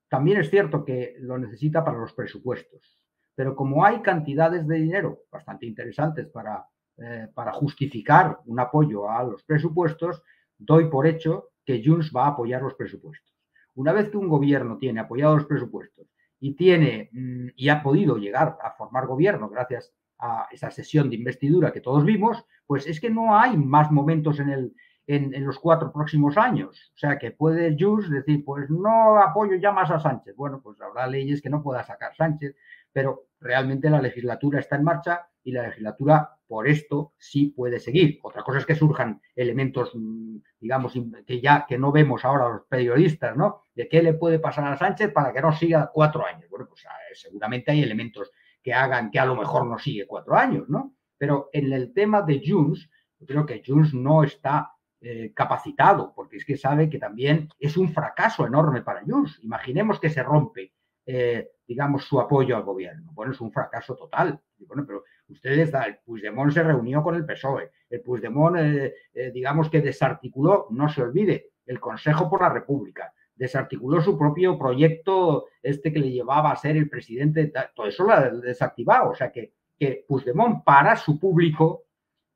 También 0.07 0.37
es 0.39 0.49
cierto 0.49 0.85
que 0.85 1.15
lo 1.19 1.37
necesita 1.37 1.83
para 1.83 1.97
los 1.97 2.13
presupuestos. 2.13 2.97
Pero 3.35 3.53
como 3.53 3.83
hay 3.83 4.01
cantidades 4.01 4.65
de 4.65 4.77
dinero 4.77 5.23
bastante 5.29 5.65
interesantes 5.65 6.27
para, 6.27 6.65
eh, 6.99 7.27
para 7.33 7.51
justificar 7.51 8.39
un 8.45 8.61
apoyo 8.61 9.09
a 9.09 9.23
los 9.25 9.43
presupuestos, 9.43 10.23
doy 10.57 10.89
por 10.89 11.05
hecho 11.05 11.49
que 11.65 11.83
Junts 11.85 12.13
va 12.15 12.27
a 12.27 12.29
apoyar 12.29 12.61
los 12.61 12.75
presupuestos. 12.75 13.32
Una 13.75 13.91
vez 13.91 14.09
que 14.09 14.17
un 14.17 14.27
gobierno 14.27 14.77
tiene 14.77 14.99
apoyados 14.99 15.37
los 15.37 15.45
presupuestos 15.45 16.07
y 16.39 16.55
tiene 16.55 17.09
mm, 17.11 17.47
y 17.55 17.69
ha 17.69 17.81
podido 17.81 18.17
llegar 18.17 18.57
a 18.61 18.71
formar 18.71 19.07
gobierno 19.07 19.49
gracias 19.49 19.93
a 20.19 20.47
esa 20.51 20.71
sesión 20.71 21.09
de 21.09 21.15
investidura 21.17 21.71
que 21.71 21.81
todos 21.81 22.05
vimos, 22.05 22.45
pues 22.65 22.87
es 22.87 22.99
que 23.01 23.09
no 23.09 23.37
hay 23.37 23.57
más 23.57 23.91
momentos 23.91 24.39
en, 24.39 24.49
el, 24.49 24.73
en, 25.07 25.45
los 25.45 25.59
cuatro 25.59 25.91
próximos 25.91 26.37
años. 26.37 26.91
O 26.95 26.97
sea, 26.97 27.17
que 27.17 27.31
puede 27.31 27.75
Jus 27.77 28.09
decir, 28.09 28.43
pues 28.45 28.69
no 28.69 29.17
apoyo 29.19 29.55
ya 29.55 29.71
más 29.71 29.91
a 29.91 29.99
Sánchez. 29.99 30.35
Bueno, 30.35 30.61
pues 30.63 30.79
habrá 30.81 31.07
leyes 31.07 31.41
que 31.41 31.49
no 31.49 31.61
pueda 31.61 31.83
sacar 31.83 32.15
Sánchez, 32.15 32.55
pero 32.93 33.27
realmente 33.39 33.89
la 33.89 34.01
legislatura 34.01 34.59
está 34.59 34.77
en 34.77 34.83
marcha 34.83 35.27
y 35.43 35.51
la 35.51 35.63
legislatura 35.63 36.37
por 36.47 36.67
esto 36.67 37.13
sí 37.17 37.47
puede 37.47 37.79
seguir. 37.79 38.19
Otra 38.23 38.43
cosa 38.43 38.59
es 38.59 38.65
que 38.65 38.75
surjan 38.75 39.21
elementos, 39.35 39.91
mm, 39.93 40.37
digamos, 40.59 40.93
que 41.25 41.41
ya 41.41 41.65
que 41.67 41.77
no 41.77 41.91
vemos 41.91 42.23
ahora 42.23 42.47
los 42.47 42.61
periodistas, 42.67 43.35
¿no? 43.35 43.63
De 43.75 43.89
qué 43.89 44.01
le 44.01 44.13
puede 44.13 44.39
pasar 44.39 44.71
a 44.71 44.77
Sánchez 44.77 45.11
para 45.11 45.33
que 45.33 45.41
no 45.41 45.51
siga 45.51 45.89
cuatro 45.91 46.25
años. 46.25 46.49
Bueno, 46.49 46.67
pues 46.67 46.85
ah, 46.85 46.95
seguramente 47.13 47.71
hay 47.71 47.81
elementos 47.81 48.31
que 48.61 48.73
hagan 48.73 49.11
que 49.11 49.19
a 49.19 49.25
lo 49.25 49.35
mejor 49.35 49.65
no 49.65 49.77
sigue 49.77 50.07
cuatro 50.07 50.35
años, 50.35 50.69
¿no? 50.69 50.95
Pero 51.17 51.49
en 51.51 51.73
el 51.73 51.93
tema 51.93 52.21
de 52.21 52.41
Junts, 52.45 52.89
yo 53.19 53.25
creo 53.25 53.45
que 53.45 53.63
Junts 53.65 53.93
no 53.93 54.23
está 54.23 54.71
eh, 55.01 55.33
capacitado, 55.35 56.13
porque 56.15 56.37
es 56.37 56.45
que 56.45 56.55
sabe 56.55 56.89
que 56.89 56.99
también 56.99 57.49
es 57.59 57.75
un 57.75 57.91
fracaso 57.91 58.45
enorme 58.45 58.81
para 58.81 59.01
Junts. 59.01 59.39
Imaginemos 59.43 59.99
que 59.99 60.09
se 60.09 60.23
rompe 60.23 60.71
eh, 61.05 61.51
digamos, 61.67 62.05
su 62.05 62.19
apoyo 62.19 62.55
al 62.55 62.63
gobierno. 62.63 63.11
Bueno, 63.13 63.31
es 63.31 63.41
un 63.41 63.51
fracaso 63.51 63.95
total. 63.95 64.39
Bueno, 64.59 64.83
pero 64.85 65.03
ustedes, 65.27 65.73
el 65.73 65.97
Puigdemont 66.05 66.51
se 66.51 66.63
reunió 66.63 67.03
con 67.03 67.15
el 67.15 67.25
PSOE, 67.25 67.71
el 67.89 68.01
Puigdemont, 68.01 68.57
eh, 68.57 68.93
eh, 69.13 69.31
digamos 69.31 69.69
que 69.69 69.81
desarticuló, 69.81 70.67
no 70.71 70.89
se 70.89 71.01
olvide, 71.01 71.51
el 71.65 71.79
Consejo 71.79 72.29
por 72.29 72.41
la 72.41 72.49
República, 72.49 73.13
desarticuló 73.35 74.01
su 74.01 74.17
propio 74.17 74.57
proyecto, 74.57 75.47
este 75.61 75.91
que 75.91 75.99
le 75.99 76.11
llevaba 76.11 76.51
a 76.51 76.55
ser 76.55 76.77
el 76.77 76.89
presidente, 76.89 77.51
todo 77.75 77.87
eso 77.87 78.03
lo 78.03 78.13
ha 78.13 78.29
desactivado. 78.29 79.11
O 79.11 79.15
sea 79.15 79.31
que, 79.31 79.53
que 79.77 80.05
Puigdemont 80.07 80.63
para 80.63 80.95
su 80.95 81.19
público 81.19 81.85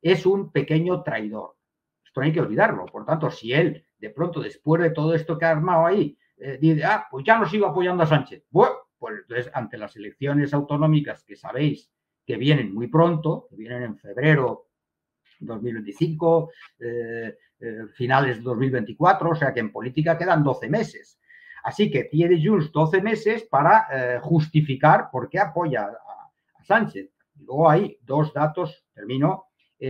es 0.01 0.25
un 0.25 0.51
pequeño 0.51 1.03
traidor. 1.03 1.55
Esto 2.05 2.21
no 2.21 2.25
hay 2.25 2.33
que 2.33 2.41
olvidarlo. 2.41 2.85
Por 2.85 3.05
tanto, 3.05 3.29
si 3.29 3.53
él, 3.53 3.85
de 3.99 4.09
pronto, 4.09 4.41
después 4.41 4.81
de 4.81 4.91
todo 4.91 5.13
esto 5.13 5.37
que 5.37 5.45
ha 5.45 5.51
armado 5.51 5.85
ahí, 5.85 6.17
eh, 6.37 6.57
dice, 6.59 6.83
ah, 6.83 7.07
pues 7.09 7.25
ya 7.25 7.37
no 7.37 7.47
sigo 7.47 7.67
apoyando 7.67 8.03
a 8.03 8.07
Sánchez. 8.07 8.43
Bueno, 8.49 8.75
pues 8.97 9.19
entonces, 9.21 9.51
ante 9.53 9.77
las 9.77 9.95
elecciones 9.95 10.53
autonómicas 10.53 11.23
que 11.23 11.35
sabéis 11.35 11.91
que 12.25 12.35
vienen 12.35 12.73
muy 12.73 12.87
pronto, 12.87 13.47
que 13.49 13.55
vienen 13.55 13.83
en 13.83 13.97
febrero 13.97 14.67
2025, 15.39 16.51
eh, 16.79 17.37
eh, 17.59 17.85
finales 17.95 18.37
de 18.37 18.43
2024, 18.43 19.29
o 19.29 19.35
sea 19.35 19.53
que 19.53 19.59
en 19.59 19.71
política 19.71 20.17
quedan 20.17 20.43
12 20.43 20.69
meses. 20.69 21.19
Así 21.63 21.89
que 21.89 22.05
tiene 22.05 22.41
Junts 22.43 22.71
12 22.71 23.01
meses 23.01 23.43
para 23.43 23.87
eh, 23.91 24.19
justificar 24.21 25.09
por 25.11 25.29
qué 25.29 25.39
apoya 25.39 25.85
a, 25.85 26.63
Sánchez. 26.63 27.09
luego 27.45 27.69
hay 27.69 27.97
dos 28.01 28.33
datos, 28.33 28.83
termino, 28.93 29.45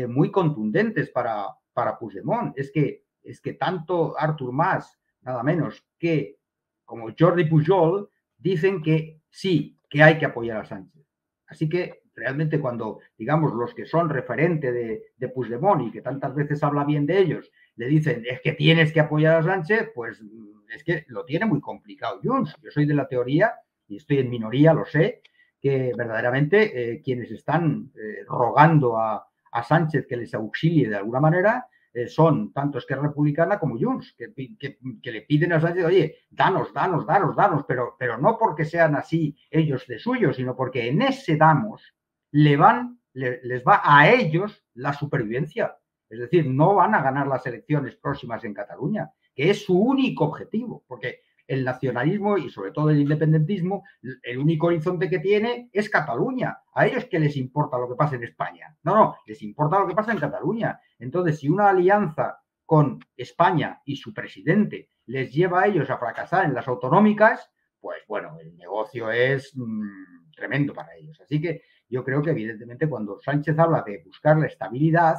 muy 0.09 0.29
contundentes 0.29 1.09
para, 1.09 1.47
para 1.73 1.97
Puigdemont. 1.97 2.55
Es 2.55 2.71
que, 2.71 3.05
es 3.23 3.41
que 3.41 3.53
tanto 3.53 4.13
Artur 4.15 4.51
Mas, 4.51 4.96
nada 5.27 5.43
menos, 5.43 5.85
que 5.99 6.37
como 6.85 7.09
Jordi 7.17 7.43
Pujol, 7.43 8.09
dicen 8.37 8.81
que 8.81 9.19
sí, 9.29 9.77
que 9.89 10.01
hay 10.01 10.17
que 10.17 10.25
apoyar 10.25 10.61
a 10.61 10.65
Sánchez. 10.65 11.05
Así 11.47 11.67
que 11.67 12.01
realmente 12.15 12.59
cuando, 12.59 12.99
digamos, 13.17 13.53
los 13.53 13.73
que 13.73 13.85
son 13.85 14.09
referente 14.09 14.71
de, 14.71 15.03
de 15.17 15.29
Puigdemont 15.29 15.81
y 15.85 15.91
que 15.91 16.01
tantas 16.01 16.33
veces 16.33 16.63
habla 16.63 16.85
bien 16.85 17.05
de 17.05 17.19
ellos, 17.19 17.51
le 17.75 17.87
dicen, 17.87 18.23
es 18.25 18.39
que 18.41 18.53
tienes 18.53 18.93
que 18.93 19.01
apoyar 19.01 19.35
a 19.35 19.43
Sánchez, 19.43 19.91
pues 19.93 20.21
mm, 20.21 20.71
es 20.73 20.83
que 20.83 21.05
lo 21.09 21.25
tiene 21.25 21.45
muy 21.45 21.59
complicado 21.59 22.21
Junts. 22.23 22.55
Yo 22.63 22.71
soy 22.71 22.85
de 22.85 22.95
la 22.95 23.07
teoría, 23.07 23.53
y 23.87 23.97
estoy 23.97 24.19
en 24.19 24.29
minoría, 24.29 24.73
lo 24.73 24.85
sé, 24.85 25.21
que 25.61 25.91
verdaderamente 25.95 26.93
eh, 26.93 27.01
quienes 27.01 27.31
están 27.31 27.91
eh, 27.95 28.23
rogando 28.27 28.97
a, 28.97 29.27
a 29.51 29.63
Sánchez 29.63 30.07
que 30.07 30.17
les 30.17 30.33
auxilie 30.33 30.87
de 30.87 30.95
alguna 30.95 31.19
manera, 31.19 31.67
eh, 31.97 32.07
son 32.07 32.53
tanto 32.53 32.77
Esquerra 32.77 33.07
Republicana 33.07 33.57
como 33.57 33.75
Junts, 33.75 34.15
que, 34.15 35.11
le 35.11 35.21
piden 35.23 35.53
a 35.53 35.59
Sánchez, 35.59 35.83
oye, 35.83 36.15
danos, 36.29 36.71
danos, 36.71 37.07
danos, 37.07 37.35
danos, 37.35 37.65
pero, 37.67 37.95
pero 37.97 38.19
no 38.19 38.37
porque 38.37 38.65
sean 38.65 38.95
así 38.95 39.35
ellos 39.49 39.87
de 39.87 39.97
suyo, 39.97 40.31
sino 40.31 40.55
porque 40.55 40.89
en 40.89 41.01
ese 41.01 41.37
damos 41.37 41.95
le 42.29 42.55
van, 42.55 42.99
les 43.13 43.63
va 43.63 43.81
a 43.83 44.11
ellos 44.11 44.63
la 44.75 44.93
supervivencia. 44.93 45.75
Es 46.07 46.19
decir, 46.19 46.45
no 46.45 46.75
van 46.75 46.93
a 46.93 47.01
ganar 47.01 47.25
las 47.25 47.43
elecciones 47.47 47.95
próximas 47.95 48.43
en 48.43 48.53
Cataluña, 48.53 49.09
que 49.33 49.49
es 49.49 49.65
su 49.65 49.81
único 49.81 50.25
objetivo, 50.25 50.83
porque 50.87 51.21
el 51.47 51.63
nacionalismo 51.63 52.37
y 52.37 52.49
sobre 52.49 52.71
todo 52.71 52.89
el 52.89 52.99
independentismo, 52.99 53.83
el 54.21 54.37
único 54.37 54.67
horizonte 54.67 55.09
que 55.09 55.19
tiene 55.19 55.69
es 55.71 55.89
Cataluña. 55.89 56.59
A 56.73 56.85
ellos 56.85 57.05
que 57.05 57.19
les 57.19 57.37
importa 57.37 57.77
lo 57.77 57.87
que 57.87 57.95
pasa 57.95 58.15
en 58.15 58.23
España. 58.23 58.75
No, 58.83 58.95
no, 58.95 59.15
les 59.25 59.41
importa 59.41 59.79
lo 59.79 59.87
que 59.87 59.95
pasa 59.95 60.11
en 60.11 60.19
Cataluña. 60.19 60.79
Entonces, 60.99 61.39
si 61.39 61.49
una 61.49 61.69
alianza 61.69 62.39
con 62.65 62.99
España 63.15 63.81
y 63.85 63.95
su 63.95 64.13
presidente 64.13 64.89
les 65.05 65.33
lleva 65.33 65.61
a 65.61 65.67
ellos 65.67 65.89
a 65.89 65.97
fracasar 65.97 66.45
en 66.45 66.53
las 66.53 66.67
autonómicas, 66.67 67.49
pues 67.79 68.01
bueno, 68.07 68.37
el 68.41 68.57
negocio 68.57 69.09
es 69.09 69.53
mm, 69.55 70.31
tremendo 70.35 70.73
para 70.73 70.95
ellos. 70.95 71.19
Así 71.21 71.39
que 71.39 71.61
yo 71.87 72.03
creo 72.03 72.21
que 72.21 72.31
evidentemente 72.31 72.89
cuando 72.89 73.19
Sánchez 73.21 73.57
habla 73.57 73.83
de 73.83 74.03
buscar 74.03 74.37
la 74.37 74.47
estabilidad, 74.47 75.15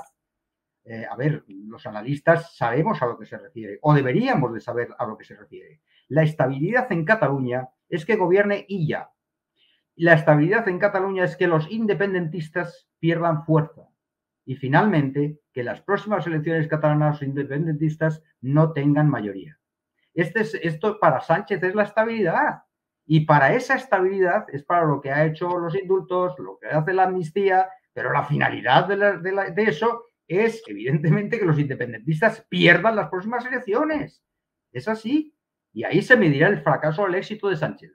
eh, 0.85 1.07
a 1.09 1.17
ver, 1.17 1.45
los 1.47 1.87
analistas 1.87 2.57
sabemos 2.57 3.01
a 3.03 3.07
lo 3.07 3.19
que 3.19 3.27
se 3.27 3.38
refiere, 3.38 3.79
o 3.83 3.95
deberíamos 3.95 4.53
de 4.55 4.61
saber 4.61 4.88
a 4.99 5.07
lo 5.07 5.17
que 5.17 5.25
se 5.25 5.37
refiere. 5.37 5.81
La 6.09 6.23
estabilidad 6.23 6.90
en 6.90 7.05
Cataluña 7.05 7.68
es 7.88 8.05
que 8.05 8.16
gobierne 8.16 8.66
ella. 8.68 9.11
La 9.94 10.14
estabilidad 10.14 10.68
en 10.68 10.79
Cataluña 10.79 11.25
es 11.25 11.37
que 11.37 11.47
los 11.47 11.71
independentistas 11.71 12.88
pierdan 12.99 13.44
fuerza. 13.44 13.88
Y 14.44 14.57
finalmente, 14.57 15.40
que 15.53 15.62
las 15.62 15.83
próximas 15.83 16.27
elecciones 16.27 16.68
catalanas 16.68 17.21
los 17.21 17.23
independentistas 17.23 18.23
no 18.40 18.73
tengan 18.73 19.11
mayoría. 19.11 19.59
Este 20.14 20.40
es, 20.40 20.55
esto 20.55 20.99
para 20.99 21.21
Sánchez 21.21 21.62
es 21.62 21.75
la 21.75 21.83
estabilidad. 21.83 22.62
Y 23.05 23.21
para 23.21 23.55
esa 23.55 23.75
estabilidad 23.75 24.47
es 24.53 24.64
para 24.64 24.85
lo 24.85 25.01
que 25.01 25.11
ha 25.11 25.25
hecho 25.25 25.59
los 25.59 25.75
indultos, 25.75 26.38
lo 26.38 26.59
que 26.59 26.68
hace 26.68 26.92
la 26.92 27.05
amnistía, 27.05 27.68
pero 27.92 28.12
la 28.12 28.25
finalidad 28.25 28.87
de, 28.87 29.62
eso 29.62 30.05
es, 30.27 30.62
evidentemente, 30.66 31.38
que 31.38 31.47
los 31.47 31.59
independentistas 31.59 32.47
pierdan 32.49 32.97
las 32.97 33.09
próximas 33.09 33.47
elecciones. 33.47 34.23
Es 34.73 34.88
así. 34.88 35.35
Y 35.79 35.85
ahí 35.85 36.03
se 36.03 36.17
medirá 36.17 36.49
el 36.49 36.61
fracaso 36.61 37.03
o 37.03 37.07
el 37.07 37.14
éxito 37.14 37.49
de 37.49 37.55
Sánchez. 37.55 37.93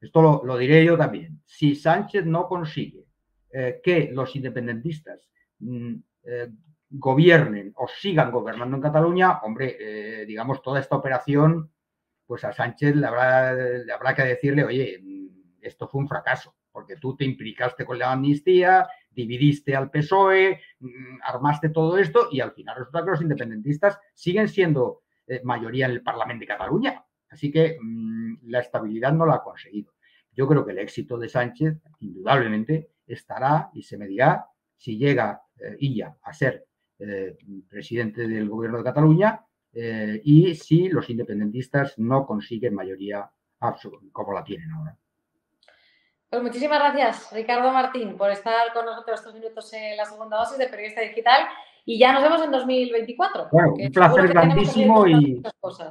Esto 0.00 0.42
lo, 0.42 0.58
diré 0.58 0.84
yo 0.84 0.98
también. 0.98 1.40
Si 1.44 1.76
Sánchez 1.76 2.26
no 2.26 2.48
consigue 2.48 3.06
eh, 3.52 3.80
que 3.84 4.10
los 4.12 4.34
independentistas 4.34 5.30
mm, 5.60 5.94
eh, 6.24 6.48
gobiernen 6.90 7.72
o 7.76 7.86
sigan 7.86 8.32
gobernando 8.32 8.74
en 8.74 8.82
Cataluña, 8.82 9.38
hombre, 9.42 9.76
eh, 9.78 10.26
digamos, 10.26 10.60
toda 10.60 10.80
esta 10.80 10.96
operación 10.96 11.70
pues 12.26 12.42
a 12.42 12.52
Sánchez 12.52 12.96
le 12.96 13.06
habrá, 13.06 14.14
que 14.16 14.22
decirle, 14.24 14.64
oye, 14.64 15.00
esto 15.60 15.86
fue 15.86 16.00
un 16.00 16.08
fracaso, 16.08 16.56
porque 16.72 16.96
tú 16.96 17.14
te 17.14 17.24
implicaste 17.24 17.84
con 17.84 17.96
la 17.96 18.10
amnistía, 18.10 18.88
dividiste 19.08 19.76
al 19.76 19.88
PSOE, 19.88 20.60
mm, 20.80 21.18
armaste 21.22 21.68
todo 21.68 21.96
esto 21.96 22.26
y 22.32 22.40
al 22.40 22.50
final 22.50 22.74
resulta 22.76 23.04
que 23.04 23.10
los 23.12 23.22
independentistas 23.22 24.00
siguen 24.14 24.48
siendo 24.48 25.02
mayoría 25.44 25.86
en 25.86 25.92
el 25.92 26.02
Parlamento 26.02 26.40
de 26.42 26.48
Cataluña. 26.48 27.03
Así 27.34 27.50
que 27.50 27.76
mm, 27.80 28.48
la 28.48 28.60
estabilidad 28.60 29.12
no 29.12 29.26
la 29.26 29.34
ha 29.34 29.42
conseguido. 29.42 29.92
Yo 30.32 30.46
creo 30.46 30.64
que 30.64 30.70
el 30.70 30.78
éxito 30.78 31.18
de 31.18 31.28
Sánchez, 31.28 31.82
indudablemente, 31.98 32.90
estará 33.08 33.70
y 33.74 33.82
se 33.82 33.98
medirá 33.98 34.46
si 34.76 34.96
llega 34.96 35.42
eh, 35.58 35.76
ella 35.80 36.16
a 36.22 36.32
ser 36.32 36.64
eh, 37.00 37.36
presidente 37.68 38.28
del 38.28 38.48
gobierno 38.48 38.78
de 38.78 38.84
Cataluña 38.84 39.44
eh, 39.72 40.20
y 40.22 40.54
si 40.54 40.88
los 40.88 41.10
independentistas 41.10 41.98
no 41.98 42.24
consiguen 42.24 42.72
mayoría 42.72 43.28
absoluta, 43.58 44.06
como 44.12 44.32
la 44.32 44.44
tienen 44.44 44.70
ahora. 44.70 44.96
Pues 46.30 46.40
muchísimas 46.40 46.78
gracias, 46.78 47.32
Ricardo 47.32 47.72
Martín, 47.72 48.16
por 48.16 48.30
estar 48.30 48.72
con 48.72 48.86
nosotros 48.86 49.18
estos 49.18 49.34
minutos 49.34 49.72
en 49.72 49.96
la 49.96 50.04
segunda 50.04 50.36
dosis 50.36 50.58
de 50.58 50.68
Periodista 50.68 51.00
Digital 51.00 51.48
y 51.84 51.98
ya 51.98 52.12
nos 52.12 52.22
vemos 52.22 52.42
en 52.42 52.50
2024. 52.50 53.48
Bueno, 53.52 53.74
un 53.74 53.92
placer 53.92 54.28
grandísimo 54.28 55.06
y, 55.06 55.42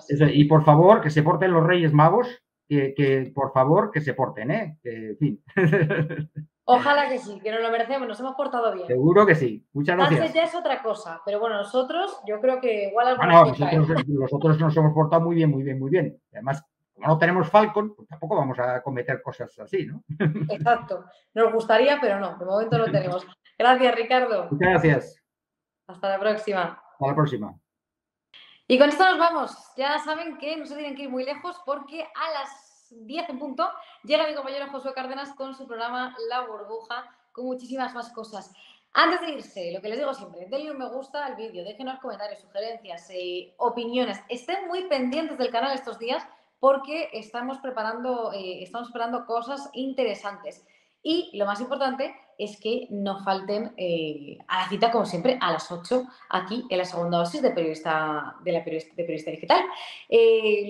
y 0.10 0.46
por 0.46 0.64
favor 0.64 1.02
que 1.02 1.10
se 1.10 1.24
porten 1.24 1.52
los 1.52 1.66
Reyes 1.66 1.94
Magos, 1.94 2.28
que, 2.68 3.32
por 3.34 3.52
favor 3.52 3.92
que 3.92 4.02
se 4.02 4.14
porten, 4.14 4.52
¿eh? 4.52 4.78
en 4.84 5.18
fin. 5.18 5.44
Ojalá 6.66 7.10
que 7.10 7.20
sí, 7.20 7.40
que 7.42 7.52
nos 7.52 7.62
lo 7.62 7.72
merecemos, 7.72 8.08
nos 8.08 8.20
hemos 8.22 8.36
portado 8.36 8.74
bien. 8.74 8.88
Seguro 8.88 9.26
que 9.26 9.36
sí. 9.36 9.66
Muchas 9.74 9.98
gracias. 9.98 10.22
Antes 10.22 10.34
ya 10.34 10.44
es 10.44 10.56
otra 10.56 10.82
cosa, 10.82 11.22
pero 11.26 11.40
bueno, 11.42 11.58
nosotros 11.58 12.20
yo 12.26 12.40
creo 12.40 12.62
que 12.62 12.88
igual 12.88 13.18
bueno, 13.18 13.46
nosotros, 14.08 14.60
nos 14.60 14.78
hemos 14.78 14.94
portado 14.94 15.24
muy 15.24 15.36
bien, 15.36 15.52
muy 15.52 15.64
bien, 15.64 15.78
muy 15.78 15.92
bien. 15.92 16.18
Además, 16.32 16.64
como 16.94 17.08
no 17.08 17.18
tenemos 17.18 17.50
Falcon, 17.50 17.94
pues 17.94 18.08
tampoco 18.08 18.38
vamos 18.38 18.58
a 18.60 18.82
cometer 18.82 19.22
cosas 19.22 19.60
así, 19.60 19.86
¿no? 19.86 20.04
Exacto. 20.50 21.04
Nos 21.34 21.52
gustaría, 21.52 22.00
pero 22.00 22.20
no, 22.22 22.38
de 22.38 22.46
momento 22.46 22.78
lo 22.78 22.86
tenemos. 22.86 23.28
Gracias, 23.60 23.96
Ricardo. 23.96 24.48
Muchas 24.50 24.70
gracias. 24.70 25.23
Hasta 25.88 26.10
la 26.10 26.20
próxima. 26.20 26.82
Hasta 26.92 27.08
la 27.08 27.16
próxima. 27.16 27.60
Y 28.68 28.78
con 28.80 28.90
esto 28.90 29.04
nos 29.04 29.20
vamos. 29.20 29.56
Ya 29.76 30.00
saben 30.00 30.38
que 30.38 30.56
no 30.58 30.66
se 30.66 30.76
tienen 30.76 30.96
que 30.96 31.04
ir 31.04 31.10
muy 31.10 31.26
lejos 31.26 31.62
porque 31.66 32.04
a 32.04 32.32
las 32.32 32.74
10 33.02 33.30
en 33.30 33.40
punto, 33.40 33.70
llega 34.04 34.28
mi 34.28 34.36
compañero 34.36 34.70
Josué 34.72 34.94
Cárdenas 34.94 35.34
con 35.34 35.56
su 35.56 35.68
programa 35.68 36.16
La 36.30 36.42
Burbuja, 36.42 37.06
con 37.32 37.46
muchísimas 37.46 37.94
más 37.94 38.10
cosas. 38.12 38.54
Antes 38.94 39.22
de 39.22 39.32
irse, 39.32 39.72
lo 39.74 39.82
que 39.82 39.90
les 39.90 39.98
digo 39.98 40.14
siempre, 40.14 40.46
denle 40.46 40.72
un 40.72 40.78
me 40.78 40.88
gusta 40.88 41.26
al 41.26 41.36
vídeo, 41.36 41.64
déjenos 41.64 42.00
comentarios, 42.00 42.42
sugerencias, 42.42 43.10
eh, 43.10 43.54
opiniones. 43.58 44.22
Estén 44.30 44.68
muy 44.68 44.84
pendientes 44.86 45.38
del 45.38 45.50
canal 45.50 45.74
estos 45.74 45.98
días 45.98 46.24
porque 46.60 47.10
estamos 47.12 47.58
preparando, 47.58 48.32
eh, 48.34 48.62
estamos 48.62 48.90
esperando 48.90 49.26
cosas 49.26 49.70
interesantes. 49.74 50.64
Y 51.02 51.36
lo 51.38 51.46
más 51.46 51.60
importante 51.60 52.16
es 52.38 52.60
que 52.60 52.88
no 52.90 53.24
falten 53.24 53.74
eh, 53.78 54.38
a 54.48 54.64
la 54.64 54.70
cita, 54.70 54.92
como 54.92 55.06
siempre, 55.06 55.38
a 55.42 55.52
las 55.52 55.72
8 55.72 56.04
aquí 56.30 56.66
en 56.70 56.78
la 56.78 56.86
segunda 56.86 57.20
dosis 57.20 57.42
de 57.42 57.52
periodista, 57.52 58.36
de 58.44 58.52
la 58.52 58.64
periodista, 58.64 59.32
digital. 59.32 59.64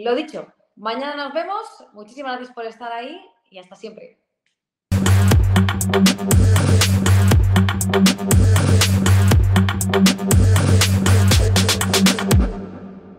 lo 0.04 0.16
dicho, 0.16 0.48
Mañana 0.76 1.16
nos 1.16 1.34
vemos. 1.34 1.86
Muchísimas 1.94 2.38
gracias 2.38 2.56
por 2.56 2.66
estar 2.66 2.92
ahí 2.92 3.22
y 3.52 3.60
hasta 3.60 3.76
siempre. 3.76 4.18